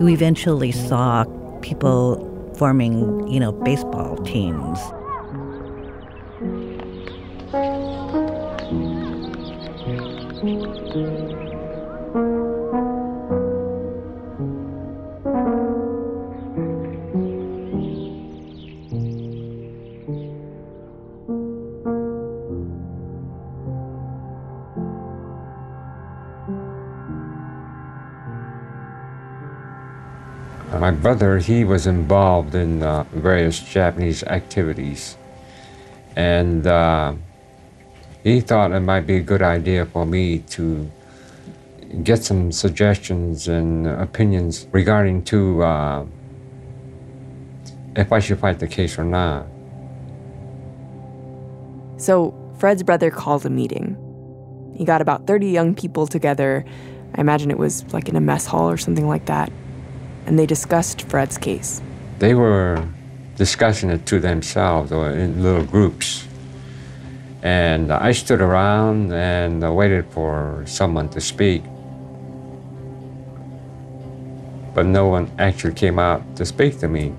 [0.00, 1.24] You eventually saw
[1.60, 4.78] people forming, you know, baseball teams.
[30.90, 35.16] My brother, he was involved in uh, various Japanese activities.
[36.16, 37.14] And uh,
[38.24, 40.90] he thought it might be a good idea for me to
[42.02, 46.06] get some suggestions and opinions regarding to uh,
[47.94, 49.46] if I should fight the case or not.
[51.98, 53.94] So Fred's brother called a meeting.
[54.76, 56.64] He got about 30 young people together.
[57.14, 59.52] I imagine it was like in a mess hall or something like that.
[60.26, 61.82] And they discussed Fred's case.
[62.18, 62.86] They were
[63.36, 66.26] discussing it to themselves or in little groups.
[67.42, 71.62] And I stood around and waited for someone to speak.
[74.74, 77.14] But no one actually came out to speak to me.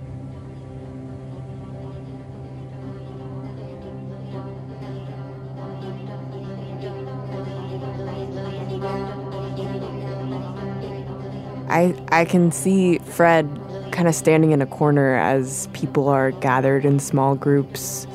[11.81, 13.49] I, I can see Fred
[13.91, 18.05] kind of standing in a corner as people are gathered in small groups,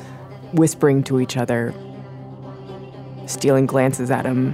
[0.53, 1.73] whispering to each other,
[3.25, 4.53] stealing glances at him.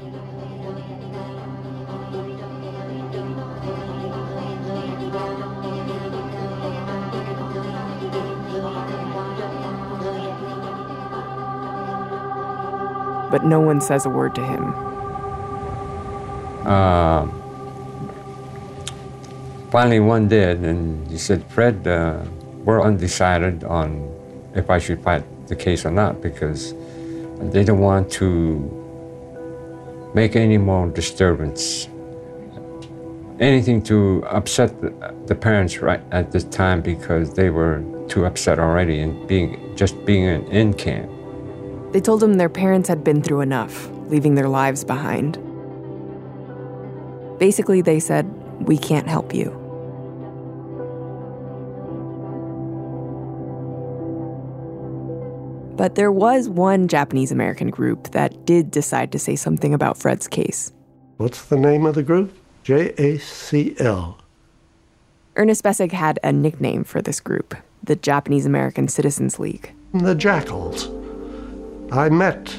[13.29, 14.73] But no one says a word to him.
[16.65, 17.27] Uh,
[19.73, 22.23] finally, one did, and he said, Fred, uh,
[22.63, 24.07] we're undecided on
[24.53, 26.75] if I should fight the case or not because
[27.51, 28.29] they don't want to
[30.13, 31.89] make any more disturbance.
[33.39, 34.69] Anything to upset
[35.25, 40.05] the, parents right at this time because they were too upset already and being just
[40.05, 41.09] being in, in camp.
[41.93, 45.39] They told him their parents had been through enough, leaving their lives behind.
[47.39, 48.25] Basically, they said,
[48.67, 49.62] We can't help you.
[55.75, 60.27] But there was one Japanese American group that did decide to say something about Fred's
[60.27, 60.71] case.
[61.17, 62.37] What's the name of the group?
[62.63, 64.15] JACL.
[65.35, 69.73] Ernest Besig had a nickname for this group, the Japanese American Citizens League.
[69.93, 70.89] The Jackals.
[71.91, 72.55] I met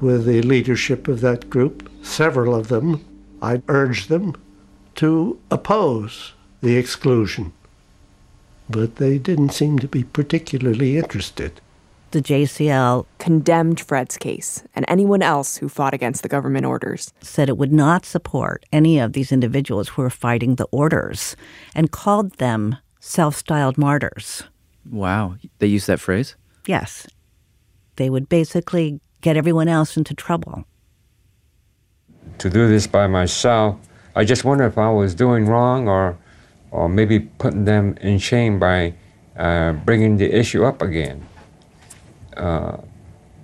[0.00, 3.04] with the leadership of that group, several of them.
[3.40, 4.36] I urged them
[4.96, 7.52] to oppose the exclusion,
[8.68, 11.60] but they didn't seem to be particularly interested.
[12.12, 17.12] The JCL condemned Fred's case and anyone else who fought against the government orders.
[17.20, 21.36] Said it would not support any of these individuals who were fighting the orders
[21.72, 24.42] and called them self styled martyrs.
[24.90, 25.36] Wow.
[25.60, 26.34] They use that phrase?
[26.66, 27.06] Yes.
[27.94, 30.64] They would basically get everyone else into trouble.
[32.38, 33.78] To do this by myself,
[34.16, 36.18] I just wonder if I was doing wrong or,
[36.72, 38.94] or maybe putting them in shame by
[39.36, 41.28] uh, bringing the issue up again.
[42.40, 42.78] Uh,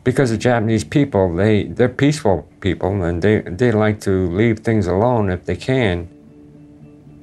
[0.04, 4.86] because the Japanese people, they, they're peaceful people and they, they like to leave things
[4.86, 6.08] alone if they can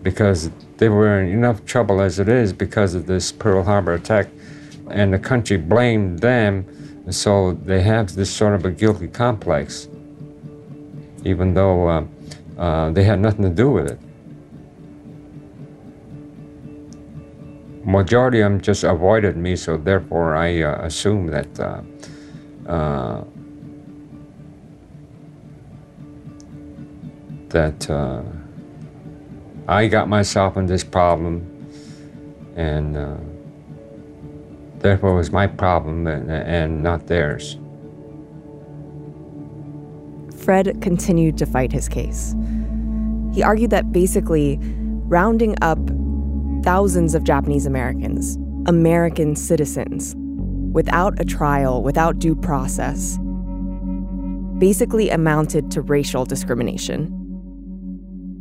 [0.01, 4.27] because they were in enough trouble as it is because of this Pearl Harbor attack
[4.89, 6.65] and the country blamed them
[7.09, 9.87] so they have this sort of a guilty complex
[11.23, 12.05] even though uh,
[12.57, 13.99] uh, they had nothing to do with it.
[17.85, 21.81] Majority of them just avoided me, so therefore I uh, assume that uh,
[22.65, 23.23] uh,
[27.49, 28.21] that uh,
[29.67, 31.45] I got myself in this problem,
[32.55, 33.17] and uh,
[34.79, 37.57] therefore it was my problem and, and not theirs.
[40.37, 42.33] Fred continued to fight his case.
[43.33, 45.79] He argued that basically rounding up
[46.63, 50.15] thousands of Japanese Americans, American citizens,
[50.73, 53.19] without a trial, without due process,
[54.57, 57.19] basically amounted to racial discrimination.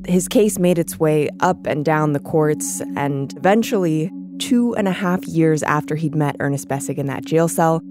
[0.07, 4.93] His case made its way up and down the courts, and eventually, two and a
[4.93, 7.83] half years after he'd met Ernest Besig in that jail cell,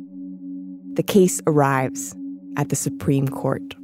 [0.94, 2.16] the case arrives
[2.58, 3.76] at the Supreme Court.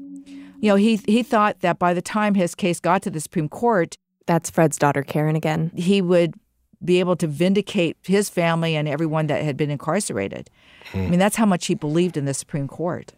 [0.59, 3.47] You know, he he thought that by the time his case got to the Supreme
[3.47, 5.71] Court, that's Fred's daughter Karen again.
[5.75, 6.35] He would
[6.83, 10.49] be able to vindicate his family and everyone that had been incarcerated.
[10.91, 10.99] Hmm.
[10.99, 13.13] I mean, that's how much he believed in the Supreme Court.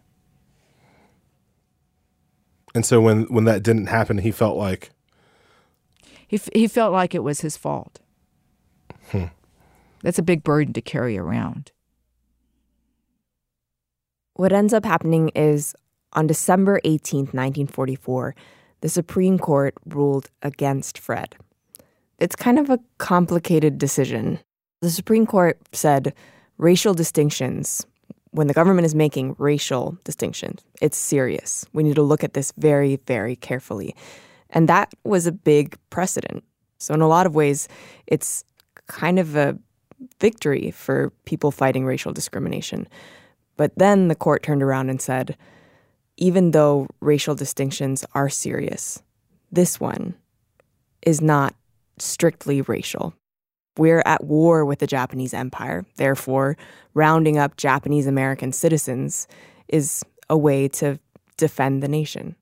[2.74, 4.90] And so when when that didn't happen, he felt like
[6.26, 8.00] he he felt like it was his fault.
[9.10, 9.26] Hmm.
[10.02, 11.72] That's a big burden to carry around.
[14.34, 15.74] What ends up happening is
[16.12, 18.34] on December 18th, 1944,
[18.80, 21.36] the Supreme Court ruled against Fred.
[22.18, 24.38] It's kind of a complicated decision.
[24.80, 26.14] The Supreme Court said
[26.58, 27.86] racial distinctions,
[28.32, 31.64] when the government is making racial distinctions, it's serious.
[31.72, 33.94] We need to look at this very, very carefully.
[34.50, 36.44] And that was a big precedent.
[36.78, 37.68] So, in a lot of ways,
[38.06, 38.44] it's
[38.86, 39.58] kind of a
[40.20, 42.88] victory for people fighting racial discrimination.
[43.56, 45.36] But then the court turned around and said,
[46.20, 49.02] even though racial distinctions are serious,
[49.50, 50.14] this one
[51.02, 51.54] is not
[51.98, 53.14] strictly racial.
[53.78, 55.86] We're at war with the Japanese Empire.
[55.96, 56.56] Therefore,
[56.92, 59.26] rounding up Japanese American citizens
[59.68, 61.00] is a way to
[61.38, 62.36] defend the nation.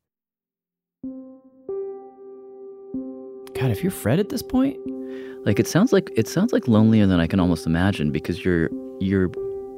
[3.55, 4.77] God, if you're Fred at this point,
[5.47, 8.71] like it sounds like it sounds like lonelier than I can almost imagine because you're
[8.99, 9.29] you're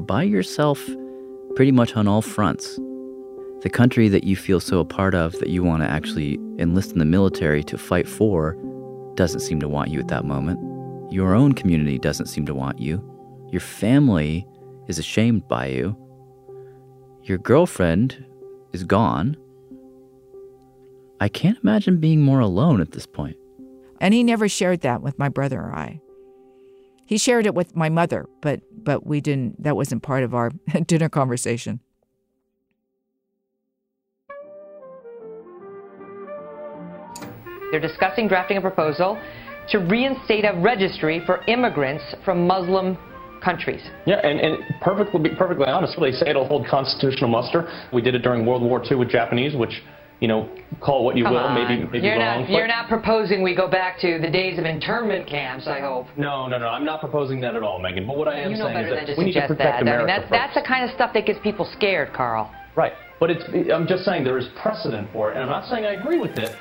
[0.00, 0.82] by yourself
[1.54, 2.78] pretty much on all fronts
[3.62, 6.92] the country that you feel so a part of that you want to actually enlist
[6.92, 8.56] in the military to fight for
[9.14, 10.58] doesn't seem to want you at that moment.
[11.12, 13.04] Your own community doesn't seem to want you.
[13.50, 14.46] Your family
[14.88, 15.96] is ashamed by you.
[17.24, 18.24] Your girlfriend
[18.72, 19.36] is gone.
[21.20, 23.36] I can't imagine being more alone at this point.
[24.00, 26.00] And he never shared that with my brother or I.
[27.04, 30.50] He shared it with my mother, but but we didn't that wasn't part of our
[30.86, 31.80] dinner conversation.
[37.70, 39.20] They're discussing drafting a proposal
[39.68, 42.98] to reinstate a registry for immigrants from Muslim
[43.42, 43.82] countries.
[44.06, 47.68] Yeah, and, and perfectly, perfectly honest, they say it'll hold constitutional muster.
[47.92, 49.82] We did it during World War II with Japanese, which,
[50.20, 51.54] you know, call it what you Come will, on.
[51.54, 52.42] maybe, maybe you're wrong.
[52.42, 56.06] Not, you're not proposing we go back to the days of internment camps, I hope.
[56.16, 58.06] No, no, no, I'm not proposing that at all, Megyn.
[58.06, 59.82] But what I am you know saying is that to we need to protect that.
[59.82, 62.52] America I mean, that's, that's the kind of stuff that gets people scared, Carl.
[62.76, 62.92] Right.
[63.18, 65.92] But it's, I'm just saying there is precedent for it, and I'm not saying I
[65.92, 66.54] agree with it.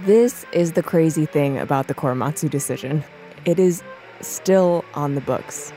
[0.00, 3.02] This is the crazy thing about the Korematsu decision.
[3.46, 3.82] It is
[4.20, 5.72] still on the books.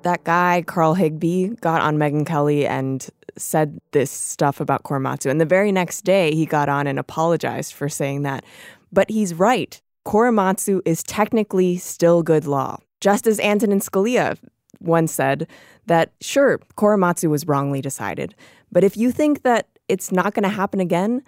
[0.00, 3.06] That guy, Carl Higbie, got on Megyn Kelly and
[3.36, 5.30] said this stuff about Korematsu.
[5.30, 8.44] And the very next day, he got on and apologized for saying that.
[8.90, 9.78] But he's right.
[10.06, 12.78] Korematsu is technically still good law.
[13.02, 14.38] Just as Antonin Scalia
[14.80, 15.46] once said
[15.84, 18.34] that, sure, Korematsu was wrongly decided.
[18.72, 21.22] But if you think that it's not going to happen again,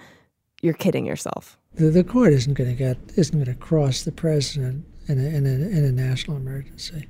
[0.63, 1.59] you're kidding yourself.
[1.75, 5.29] The, the court isn't going to get isn't going to cross the president in a,
[5.29, 7.09] in a, in a national emergency.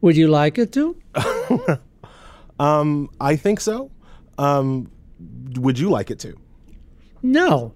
[0.00, 0.96] Would you like it to?
[2.58, 3.90] um, I think so.
[4.38, 4.90] Um,
[5.56, 6.36] would you like it to?
[7.22, 7.74] No.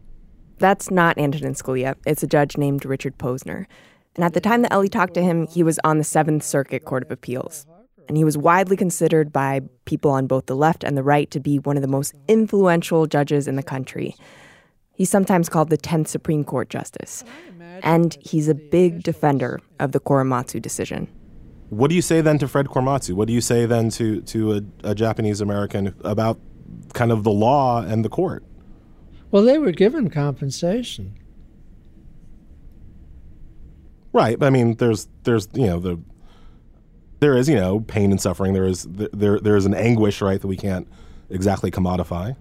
[0.59, 1.95] That's not Antonin Scalia.
[2.05, 3.67] It's a judge named Richard Posner.
[4.15, 6.85] And at the time that Elie talked to him, he was on the Seventh Circuit
[6.85, 7.67] Court of Appeals.
[8.09, 11.41] And he was widely considered by people on both the left and the right to
[11.41, 14.17] be one of the most influential judges in the country.
[14.95, 17.23] He's sometimes called the 10th Supreme Court Justice.
[17.83, 21.07] And he's a big defender of the Korematsu decision.
[21.71, 23.13] What do you say then to Fred Korematsu?
[23.13, 26.41] What do you say then to, to a, a Japanese American about
[26.95, 28.43] kind of the law and the court?
[29.31, 31.19] Well, they were given compensation.
[34.13, 34.39] Right.
[34.39, 36.01] but I mean, there's, there's, you know, the,
[37.21, 38.53] there is, you know, pain and suffering.
[38.53, 40.87] There is, there, there is an anguish, right, that we can't
[41.31, 42.37] exactly commodify.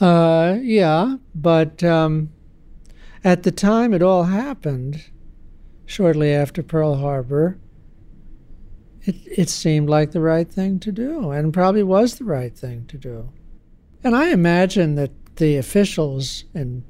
[0.00, 2.30] Uh, yeah, but um,
[3.24, 5.04] at the time it all happened,
[5.86, 7.58] shortly after Pearl Harbor,
[9.02, 12.86] it, it seemed like the right thing to do, and probably was the right thing
[12.86, 13.30] to do.
[14.02, 16.84] And I imagine that the officials in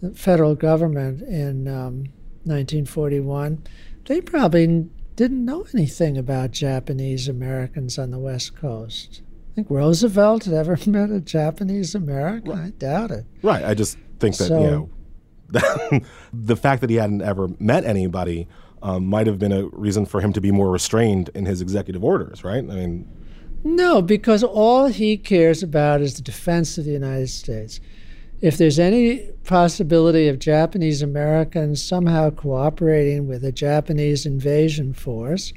[0.00, 2.04] the federal government in um,
[2.44, 3.62] 1941,
[4.06, 4.88] they probably
[5.22, 9.22] didn't know anything about Japanese Americans on the West Coast.
[9.52, 12.50] I think Roosevelt had ever met a Japanese American.
[12.50, 13.24] I doubt it.
[13.40, 13.64] Right.
[13.64, 14.90] I just think that, So- you know,
[16.32, 18.48] the fact that he hadn't ever met anybody
[18.82, 22.02] um, might have been a reason for him to be more restrained in his executive
[22.02, 22.58] orders, right?
[22.68, 23.06] I mean,
[23.62, 27.78] No, because all he cares about is the defense of the United States.
[28.42, 35.52] If there's any possibility of Japanese Americans somehow cooperating with a Japanese invasion force,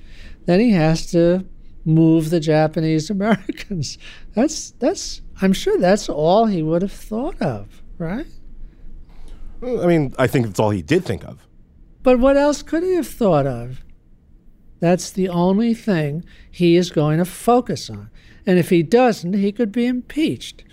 [0.46, 1.46] then he has to
[1.84, 3.98] move the Japanese Americans.
[4.36, 8.28] That's that's I'm sure that's all he would have thought of, right?
[9.64, 11.46] I mean, I think that's all he did think of.
[12.04, 13.84] But what else could he have thought of?
[14.80, 18.12] That's the only thing he is going to focus on.
[18.46, 20.64] And if he doesn't, he could be impeached.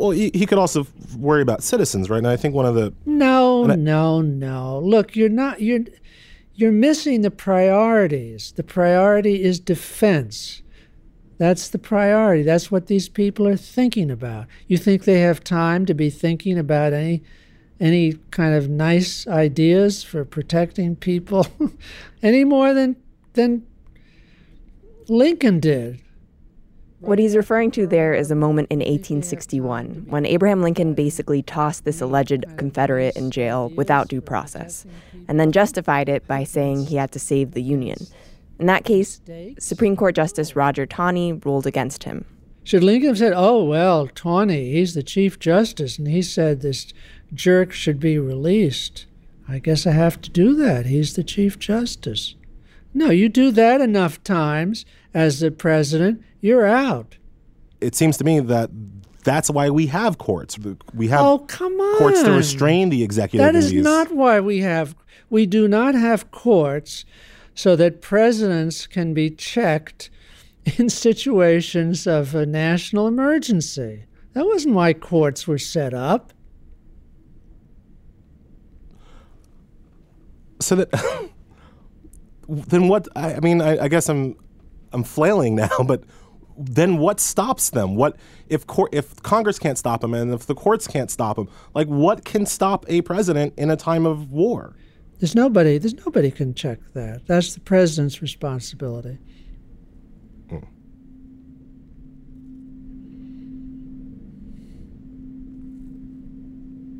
[0.00, 0.86] Well, he, he could also
[1.18, 2.18] worry about citizens, right?
[2.18, 4.80] And I think one of the No, I- no, no.
[4.82, 5.80] Look, you're not you're
[6.54, 8.52] you're missing the priorities.
[8.56, 10.62] The priority is defense.
[11.38, 12.42] That's the priority.
[12.42, 14.46] That's what these people are thinking about.
[14.66, 17.22] You think they have time to be thinking about any
[17.78, 21.46] any kind of nice ideas for protecting people
[22.22, 22.96] any more than
[23.34, 23.66] than
[25.08, 26.00] Lincoln did.
[27.00, 31.86] What he's referring to there is a moment in 1861 when Abraham Lincoln basically tossed
[31.86, 34.84] this alleged Confederate in jail without due process,
[35.26, 38.06] and then justified it by saying he had to save the Union.
[38.58, 39.22] In that case,
[39.58, 42.26] Supreme Court Justice Roger Taney ruled against him.
[42.64, 46.92] Should Lincoln have said, "Oh well, Taney, he's the Chief Justice, and he said this
[47.32, 49.06] jerk should be released"?
[49.48, 50.84] I guess I have to do that.
[50.84, 52.34] He's the Chief Justice.
[52.92, 54.84] No, you do that enough times
[55.14, 57.16] as the president, you're out.
[57.80, 58.70] it seems to me that
[59.24, 60.58] that's why we have courts.
[60.94, 61.98] We have oh, come on.
[61.98, 63.44] courts to restrain the executive.
[63.46, 64.94] That is not why we have.
[65.28, 67.04] We do not have courts
[67.54, 70.10] so that presidents can be checked
[70.78, 74.04] in situations of a national emergency.
[74.32, 76.32] That wasn't why courts were set up.
[80.60, 80.90] so that
[82.48, 84.36] then what I, I mean I, I guess I'm
[84.92, 86.04] I'm flailing now but
[86.56, 88.16] then what stops them what
[88.48, 91.86] if court if Congress can't stop them and if the courts can't stop them like
[91.86, 94.76] what can stop a president in a time of war
[95.18, 95.78] There's nobody.
[95.78, 97.26] There's nobody can check that.
[97.26, 99.18] That's the president's responsibility.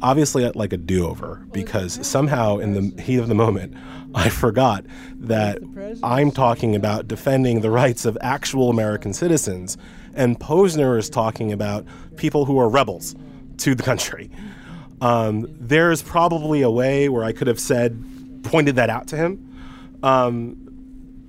[0.03, 3.74] obviously I'd like a do-over because somehow in the heat of the moment
[4.14, 4.84] I forgot
[5.20, 5.58] that
[6.02, 9.76] I'm talking about defending the rights of actual American citizens
[10.14, 11.86] and Posner is talking about
[12.16, 13.14] people who are rebels
[13.58, 14.30] to the country.
[15.00, 18.02] Um, there's probably a way where I could have said,
[18.42, 19.98] pointed that out to him.
[20.02, 20.56] Um,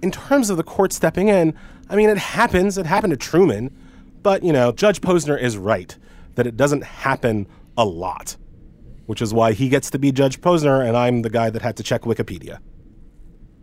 [0.02, 1.54] in terms of the court stepping in,
[1.90, 2.78] I mean, it happens.
[2.78, 3.76] It happened to Truman.
[4.24, 5.96] But, you know, Judge Posner is right
[6.36, 8.36] that it doesn't happen a lot,
[9.06, 11.78] which is why he gets to be Judge Posner and I'm the guy that had
[11.78, 12.60] to check Wikipedia.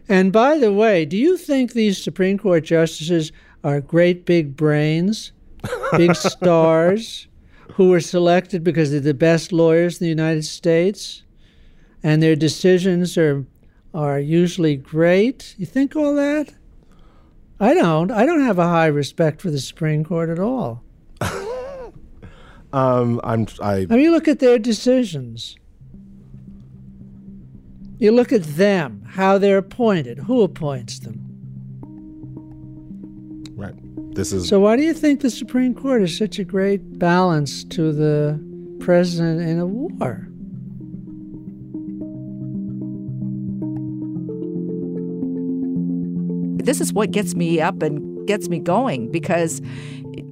[0.08, 3.30] And by the way, do you think these Supreme Court justices
[3.62, 5.32] are great big brains,
[5.96, 7.28] big stars,
[7.72, 11.22] who were selected because they're the best lawyers in the United States,
[12.02, 13.44] and their decisions are
[13.94, 15.54] are usually great?
[15.58, 16.54] You think all that?
[17.60, 18.10] I don't.
[18.10, 20.82] I don't have a high respect for the Supreme Court at all.
[22.70, 25.56] Um, I'm I I mean, look at their decisions.
[27.98, 31.24] You look at them, how they're appointed, who appoints them.
[33.56, 33.74] right.
[34.14, 37.64] This is So, why do you think the Supreme Court is such a great balance
[37.64, 38.38] to the
[38.80, 40.28] president in a war?
[46.64, 49.62] This is what gets me up and gets me going because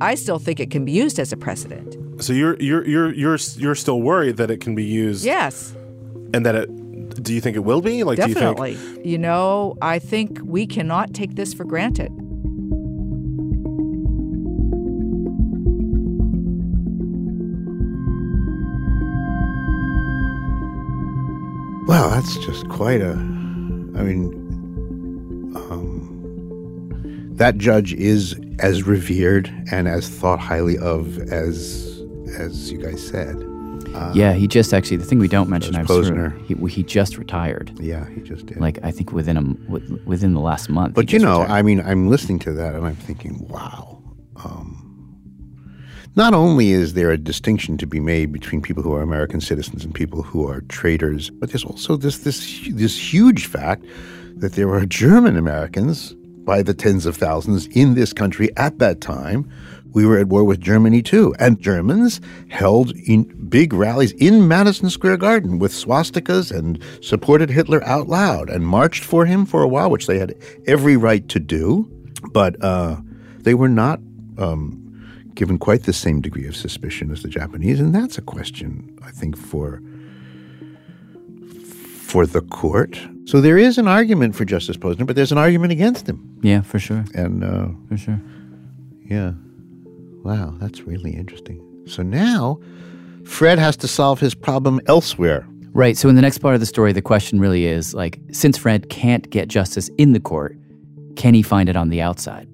[0.00, 1.96] I still think it can be used as a precedent.
[2.22, 5.74] so you're you're you're you're you're still worried that it can be used Yes,
[6.34, 6.68] and that it
[7.14, 8.74] do you think it will be like definitely.
[8.74, 12.12] do you think you know, I think we cannot take this for granted.
[21.86, 23.12] Well, that's just quite a.
[23.12, 24.34] I mean,
[25.54, 32.02] um, that judge is as revered and as thought highly of as
[32.36, 33.36] as you guys said.
[33.96, 35.74] Uh, yeah, he just actually the thing we don't mention.
[35.74, 36.38] I'm Posner.
[36.46, 37.72] he, he just retired.
[37.80, 38.58] Yeah, he just did.
[38.58, 39.42] Like I think within a
[40.04, 40.94] within the last month.
[40.94, 41.58] But you know, retired.
[41.58, 44.02] I mean, I'm listening to that and I'm thinking, wow.
[44.44, 44.86] Um,
[46.14, 49.84] not only is there a distinction to be made between people who are American citizens
[49.84, 53.84] and people who are traitors, but there's also this this this huge fact
[54.36, 59.00] that there are German Americans by the tens of thousands in this country at that
[59.00, 59.50] time.
[59.96, 64.90] We were at war with Germany too, and Germans held in big rallies in Madison
[64.90, 69.68] Square Garden with swastikas and supported Hitler out loud and marched for him for a
[69.68, 70.34] while, which they had
[70.66, 71.90] every right to do.
[72.30, 72.96] But uh,
[73.38, 74.00] they were not
[74.36, 78.98] um, given quite the same degree of suspicion as the Japanese, and that's a question
[79.02, 79.80] I think for
[82.02, 83.00] for the court.
[83.24, 86.38] So there is an argument for Justice Posner, but there's an argument against him.
[86.42, 87.06] Yeah, for sure.
[87.14, 88.20] And uh, for sure.
[89.06, 89.32] Yeah.
[90.26, 91.62] Wow, that's really interesting.
[91.86, 92.58] So now
[93.24, 95.46] Fred has to solve his problem elsewhere.
[95.72, 95.96] Right.
[95.96, 98.88] So in the next part of the story, the question really is like, since Fred
[98.90, 100.58] can't get justice in the court,
[101.14, 102.48] can he find it on the outside?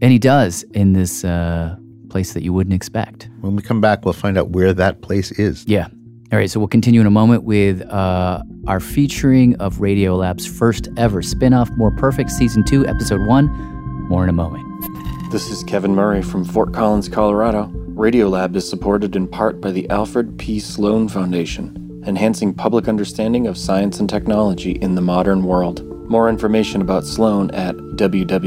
[0.00, 1.74] And he does in this uh,
[2.08, 3.28] place that you wouldn't expect.
[3.40, 5.66] When we come back, we'll find out where that place is.
[5.66, 5.88] Yeah.
[6.30, 6.48] All right.
[6.48, 11.52] So we'll continue in a moment with uh, our featuring of Radiolab's first ever spin
[11.52, 13.48] off, More Perfect Season 2, Episode 1.
[14.08, 14.68] More in a moment.
[15.30, 17.70] This is Kevin Murray from Fort Collins, Colorado.
[17.92, 20.58] Radiolab is supported in part by the Alfred P.
[20.58, 25.84] Sloan Foundation, enhancing public understanding of science and technology in the modern world.
[26.08, 28.38] More information about Sloan at www.sloan.org.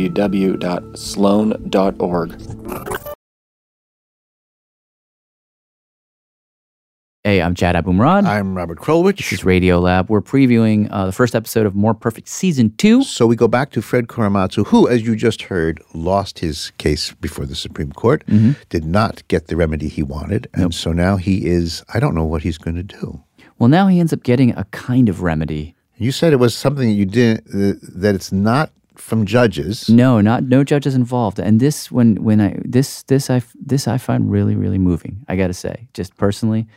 [7.31, 8.25] Hey, I'm Jad Abumrad.
[8.25, 9.15] I'm Robert Krulwich.
[9.15, 10.09] This is Radio Lab.
[10.09, 13.03] We're previewing uh, the first episode of More Perfect Season 2.
[13.05, 17.13] So we go back to Fred Korematsu, who, as you just heard, lost his case
[17.21, 18.57] before the Supreme Court, Mhm.
[18.67, 20.47] did not get the remedy he wanted.
[20.53, 23.21] And so now he is, I don't know what he's going to do.
[23.57, 25.73] Well, now he ends up getting a kind of remedy.
[25.97, 29.87] You said it was something that you didn't, uh, that it's not from judges.
[29.87, 31.39] No, not no judges involved.
[31.39, 35.23] And this when when I this this I this I find really really moving.
[35.29, 36.67] I got to say, just personally,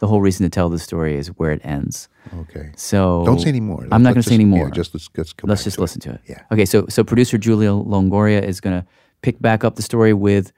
[0.00, 2.08] the whole reason to tell the story is where it ends.
[2.40, 2.70] Okay.
[2.76, 3.86] So Don't say any more.
[3.90, 4.66] I'm not going to say any just- more.
[4.68, 5.82] yeah, just let's- let's go let's back just to it.
[5.82, 6.20] listen to it.
[6.28, 6.42] Yeah.
[6.52, 6.64] Okay.
[6.64, 8.86] So so producer Julia Longoria is going to
[9.22, 10.52] pick back up the story with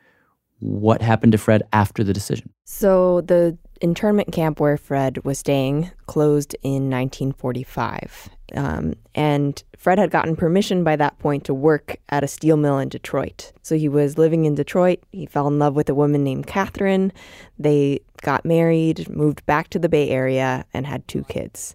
[0.59, 2.51] what happened to Fred after the decision.
[2.65, 8.29] So the internment camp where Fred was staying closed in 1945.
[8.57, 12.79] Um, and Fred had gotten permission by that point to work at a steel mill
[12.79, 13.53] in Detroit.
[13.63, 15.03] So he was living in Detroit.
[15.13, 17.13] He fell in love with a woman named Catherine.
[17.59, 21.75] They got married, moved back to the Bay Area, and had two kids.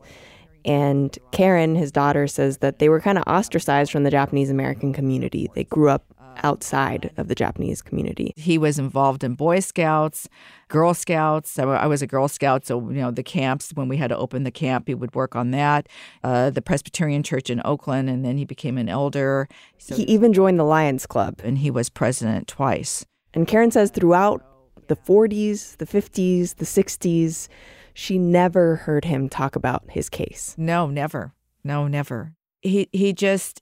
[0.66, 4.94] And Karen, his daughter, says that they were kind of ostracized from the Japanese American
[4.94, 5.50] community.
[5.54, 6.04] They grew up
[6.44, 8.34] outside of the Japanese community.
[8.36, 10.28] He was involved in Boy Scouts,
[10.68, 11.58] Girl Scouts.
[11.60, 13.72] I I was a Girl Scout, so you know the camps.
[13.74, 15.88] When we had to open the camp, he would work on that.
[16.24, 19.48] Uh, the Presbyterian Church in Oakland, and then he became an elder.
[19.78, 21.42] So, he even joined the Lions Club.
[21.44, 23.06] and he was president twice.
[23.34, 24.44] And Karen says throughout
[24.88, 27.48] the 40s, the 50s, the 60s,
[27.94, 30.56] she never heard him talk about his case.
[30.58, 31.34] No, never.
[31.64, 32.34] No, never.
[32.62, 33.62] He he just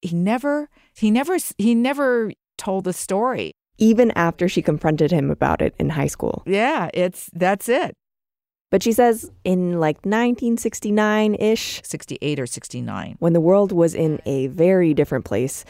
[0.00, 3.52] he never he never he never told the story.
[3.76, 6.44] Even after she confronted him about it in high school.
[6.46, 7.96] Yeah, it's that's it.
[8.70, 13.16] But she says in like 1969 ish, 68 or 69.
[13.18, 15.64] when the world was in a very different place,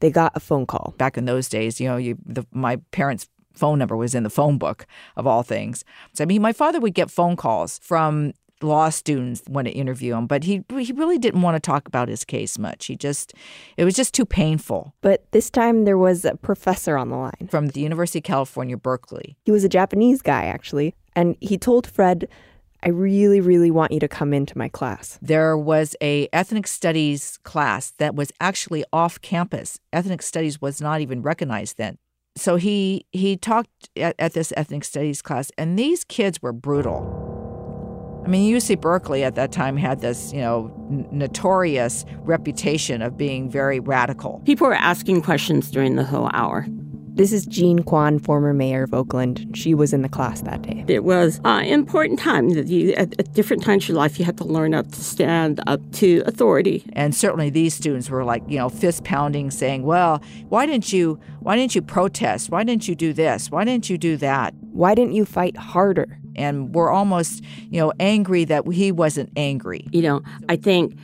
[0.00, 0.94] they got a phone call.
[0.98, 4.30] Back in those days, you know, you the, my parents' phone number was in the
[4.30, 5.84] phone book of all things.
[6.12, 10.14] So I mean, my father would get phone calls from law students want to interview
[10.14, 12.86] him, but he he really didn't want to talk about his case much.
[12.86, 13.34] He just
[13.76, 14.94] it was just too painful.
[15.00, 17.48] But this time there was a professor on the line.
[17.50, 19.36] From the University of California, Berkeley.
[19.44, 20.94] He was a Japanese guy, actually.
[21.14, 22.28] And he told Fred,
[22.82, 25.18] I really, really want you to come into my class.
[25.20, 29.80] There was a ethnic studies class that was actually off campus.
[29.92, 31.98] Ethnic studies was not even recognized then.
[32.36, 37.27] So he he talked at, at this ethnic studies class, and these kids were brutal.
[38.28, 43.16] I mean, UC Berkeley at that time had this, you know, n- notorious reputation of
[43.16, 44.42] being very radical.
[44.44, 46.66] People were asking questions during the whole hour.
[47.14, 49.56] This is Jean Quan, former mayor of Oakland.
[49.56, 50.84] She was in the class that day.
[50.88, 54.26] It was an important time that you, at, at different times in your life, you
[54.26, 56.84] had to learn how to stand up to authority.
[56.92, 61.18] And certainly these students were like, you know, fist pounding, saying, "Well, why didn't you?
[61.40, 62.50] Why didn't you protest?
[62.50, 63.50] Why didn't you do this?
[63.50, 64.52] Why didn't you do that?
[64.60, 69.86] Why didn't you fight harder?" And we're almost, you know, angry that he wasn't angry.
[69.92, 70.96] You know, I think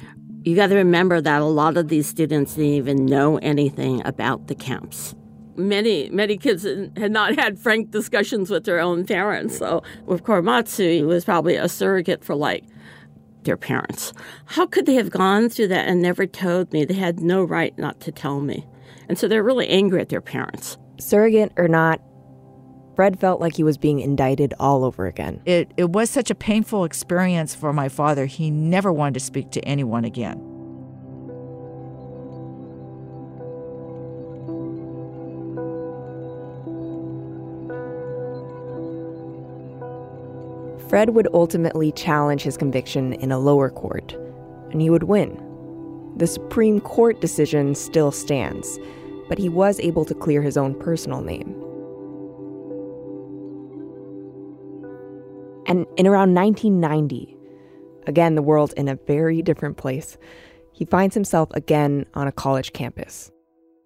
[0.45, 4.47] you got to remember that a lot of these students didn't even know anything about
[4.47, 5.15] the camps.
[5.57, 9.57] Many, many kids had not had frank discussions with their own parents.
[9.57, 12.65] So with Korematsu, he was probably a surrogate for like
[13.45, 14.13] their parents.
[14.47, 16.85] How could they have gone through that and never told me?
[16.85, 18.67] They had no right not to tell me.
[19.09, 20.77] And so they're really angry at their parents.
[20.99, 22.01] Surrogate or not,
[22.95, 25.41] Fred felt like he was being indicted all over again.
[25.45, 28.27] It, it was such a painful experience for my father.
[28.27, 30.51] He never wanted to speak to anyone again.
[40.89, 44.13] Fred would ultimately challenge his conviction in a lower court,
[44.71, 45.41] and he would win.
[46.17, 48.79] The Supreme Court decision still stands,
[49.29, 51.64] but he was able to clear his own personal name.
[55.67, 57.37] And in around 1990,
[58.07, 60.19] again, the world in a very different place,
[60.73, 63.31] he finds himself again on a college campus.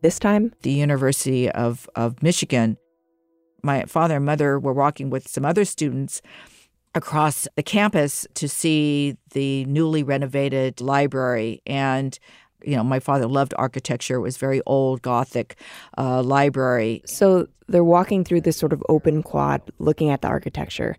[0.02, 2.76] This time, the University of, of Michigan.
[3.62, 6.22] My father and mother were walking with some other students
[6.94, 11.60] across the campus to see the newly renovated library.
[11.66, 12.18] And,
[12.64, 14.16] you know, my father loved architecture.
[14.16, 15.56] It was very old Gothic
[15.96, 17.02] uh, library.
[17.04, 20.96] So they're walking through this sort of open quad looking at the architecture.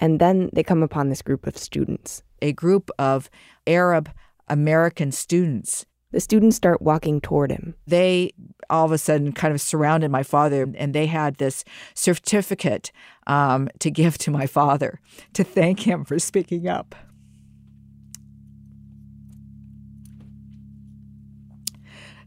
[0.00, 2.22] And then they come upon this group of students.
[2.42, 3.30] A group of
[3.66, 4.10] Arab
[4.48, 5.84] American students.
[6.10, 7.74] The students start walking toward him.
[7.86, 8.32] They
[8.68, 12.90] all of a sudden kind of surrounded my father, and they had this certificate
[13.28, 15.00] um, to give to my father
[15.34, 16.96] to thank him for speaking up.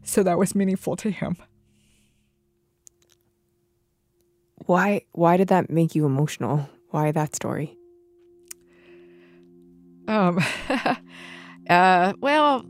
[0.02, 1.36] So that was meaningful to him.
[4.66, 6.70] Why why did that make you emotional?
[6.94, 7.76] Why that story?
[10.06, 10.38] Um,
[11.68, 12.64] uh, well,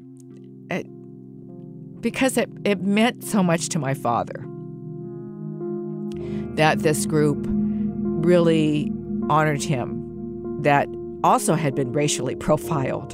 [0.70, 0.86] it,
[2.00, 4.42] because it, it meant so much to my father
[6.54, 8.90] that this group really
[9.28, 10.88] honored him, that
[11.22, 13.12] also had been racially profiled.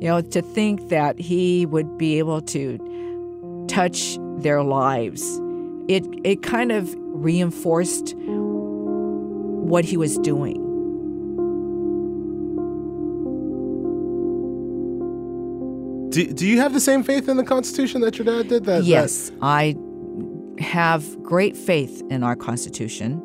[0.00, 5.40] You know, to think that he would be able to touch their lives,
[5.88, 8.14] it, it kind of reinforced
[9.68, 10.64] what he was doing.
[16.10, 18.64] Do, do you have the same faith in the Constitution that your dad did?
[18.64, 19.38] That yes, that...
[19.42, 19.76] I
[20.58, 23.20] have great faith in our Constitution.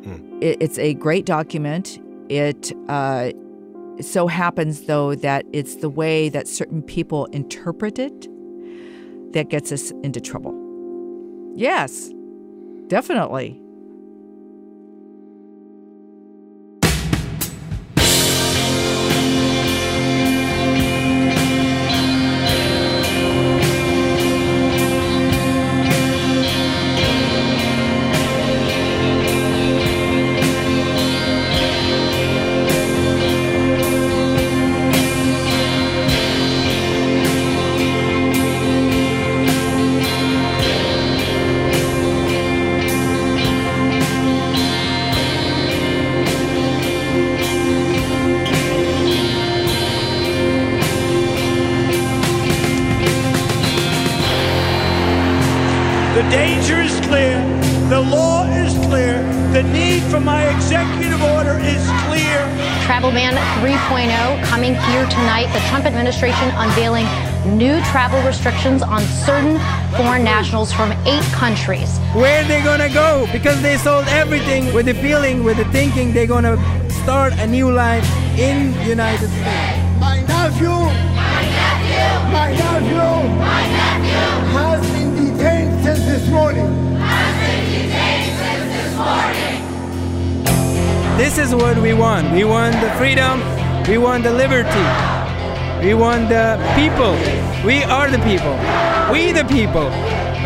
[0.00, 0.42] Mm.
[0.42, 2.00] It, it's a great document.
[2.28, 3.32] It uh,
[4.00, 8.28] so happens, though, that it's the way that certain people interpret it
[9.32, 10.54] that gets us into trouble.
[11.54, 12.10] Yes,
[12.86, 13.60] definitely.
[66.06, 67.04] Administration unveiling
[67.58, 69.58] new travel restrictions on certain
[69.96, 71.98] foreign nationals from eight countries.
[72.14, 73.26] Where are they gonna go?
[73.32, 76.56] Because they sold everything with the feeling, with the thinking they're gonna
[77.02, 78.06] start a new life
[78.38, 79.78] in the United States.
[79.98, 83.08] My nephew, my nephew, my nephew,
[83.42, 86.70] my nephew has been detained since this morning.
[87.02, 89.58] Has been detained since this morning.
[91.18, 92.30] This is what we want.
[92.30, 93.42] We want the freedom.
[93.88, 95.15] We want the liberty.
[95.82, 97.12] We want the people.
[97.64, 98.56] We are the people.
[99.12, 99.90] We the people.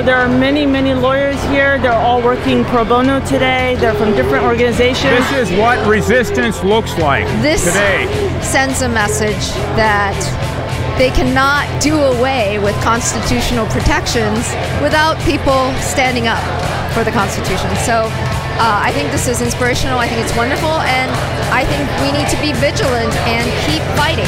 [0.04, 1.78] There are many, many lawyers here.
[1.78, 3.76] They're all working pro bono today.
[3.78, 5.12] They're from different organizations.
[5.30, 8.06] This is what resistance looks like this today.
[8.42, 10.18] sends a message that
[10.98, 14.50] they cannot do away with constitutional protections
[14.82, 16.42] without people standing up
[16.92, 17.70] for the Constitution.
[17.76, 18.10] So
[18.60, 19.98] uh, I think this is inspirational.
[19.98, 20.68] I think it's wonderful.
[20.68, 21.29] And I think
[22.10, 24.26] we need to be vigilant and keep fighting.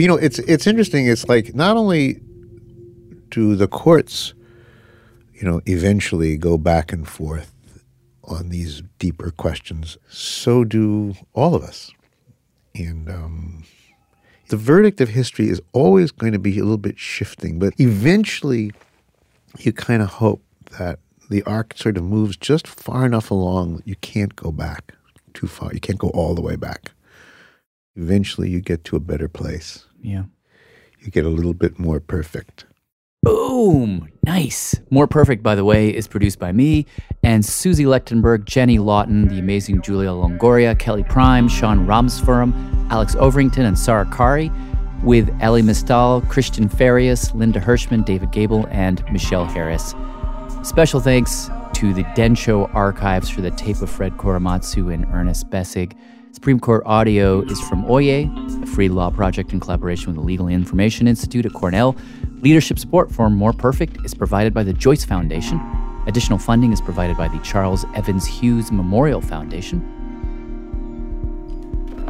[0.00, 1.06] Well, you know, it's it's interesting.
[1.06, 2.22] It's like not only
[3.28, 4.32] do the courts,
[5.34, 7.52] you know, eventually go back and forth
[8.24, 11.92] on these deeper questions, so do all of us.
[12.74, 13.64] And um,
[14.48, 18.72] the verdict of history is always going to be a little bit shifting, but eventually
[19.58, 20.42] you kind of hope
[20.78, 20.98] that
[21.28, 24.94] the arc sort of moves just far enough along that you can't go back
[25.34, 25.74] too far.
[25.74, 26.92] You can't go all the way back.
[28.00, 29.86] Eventually you get to a better place.
[30.02, 30.24] Yeah.
[31.00, 32.64] You get a little bit more perfect.
[33.22, 34.08] Boom!
[34.24, 34.80] Nice.
[34.88, 36.86] More Perfect, by the way, is produced by me
[37.22, 42.54] and Susie Lechtenberg, Jenny Lawton, the amazing Julia Longoria, Kelly Prime, Sean Rameswaram,
[42.90, 44.50] Alex Overington, and Sarah Qari,
[45.02, 49.94] with Elie Mystal, Christian Farias, Linda Hirschman, David Gable, and Michelle Harris.
[50.62, 55.94] Special thanks to the Densho Archives for the tape of Fred Korematsu and Ernest Besig.
[56.32, 60.48] Supreme Court audio is from Oyez, a free law project in collaboration with the Legal
[60.48, 61.96] Information Institute at Cornell.
[62.40, 65.60] Leadership support for More Perfect is provided by the Joyce Foundation.
[66.06, 69.84] Additional funding is provided by the Charles Evans Hughes Memorial Foundation.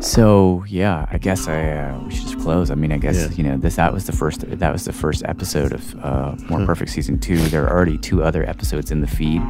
[0.01, 2.71] So yeah, I guess I uh, we should just close.
[2.71, 3.29] I mean, I guess Yeah.
[3.37, 6.64] you know this that was the first that was the first episode of uh, More
[6.64, 7.37] Perfect season two.
[7.49, 9.43] There are already two other episodes in the feed,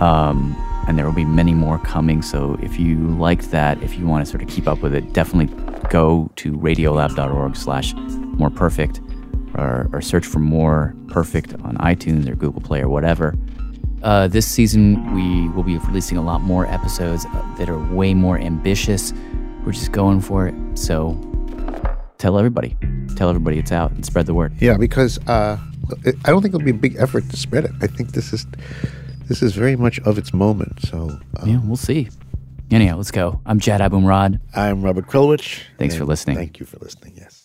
[0.00, 0.56] um,
[0.86, 2.22] and there will be many more coming.
[2.22, 5.12] So if you liked that, if you want to sort of keep up with it,
[5.12, 5.54] definitely
[5.88, 9.00] go to radiolab.org/slash More Perfect,
[9.54, 13.34] or, or search for More Perfect on iTunes or Google Play or whatever.
[14.02, 17.24] Uh, this season, we will be releasing a lot more episodes
[17.58, 19.12] that are way more ambitious.
[19.64, 20.54] We're just going for it.
[20.74, 21.18] So
[22.16, 22.76] tell everybody.
[23.16, 24.54] Tell everybody it's out and spread the word.
[24.58, 25.58] Yeah, because uh,
[26.24, 27.72] I don't think it'll be a big effort to spread it.
[27.82, 28.46] I think this is
[29.30, 30.80] this is very much of its moment.
[30.80, 32.08] So uh, yeah, we'll see.
[32.68, 33.40] Anyhow, let's go.
[33.46, 34.40] I'm Jad Abumrad.
[34.56, 35.62] I'm Robert Krulwich.
[35.78, 36.36] Thanks for listening.
[36.36, 37.14] Thank you for listening.
[37.16, 37.39] Yes.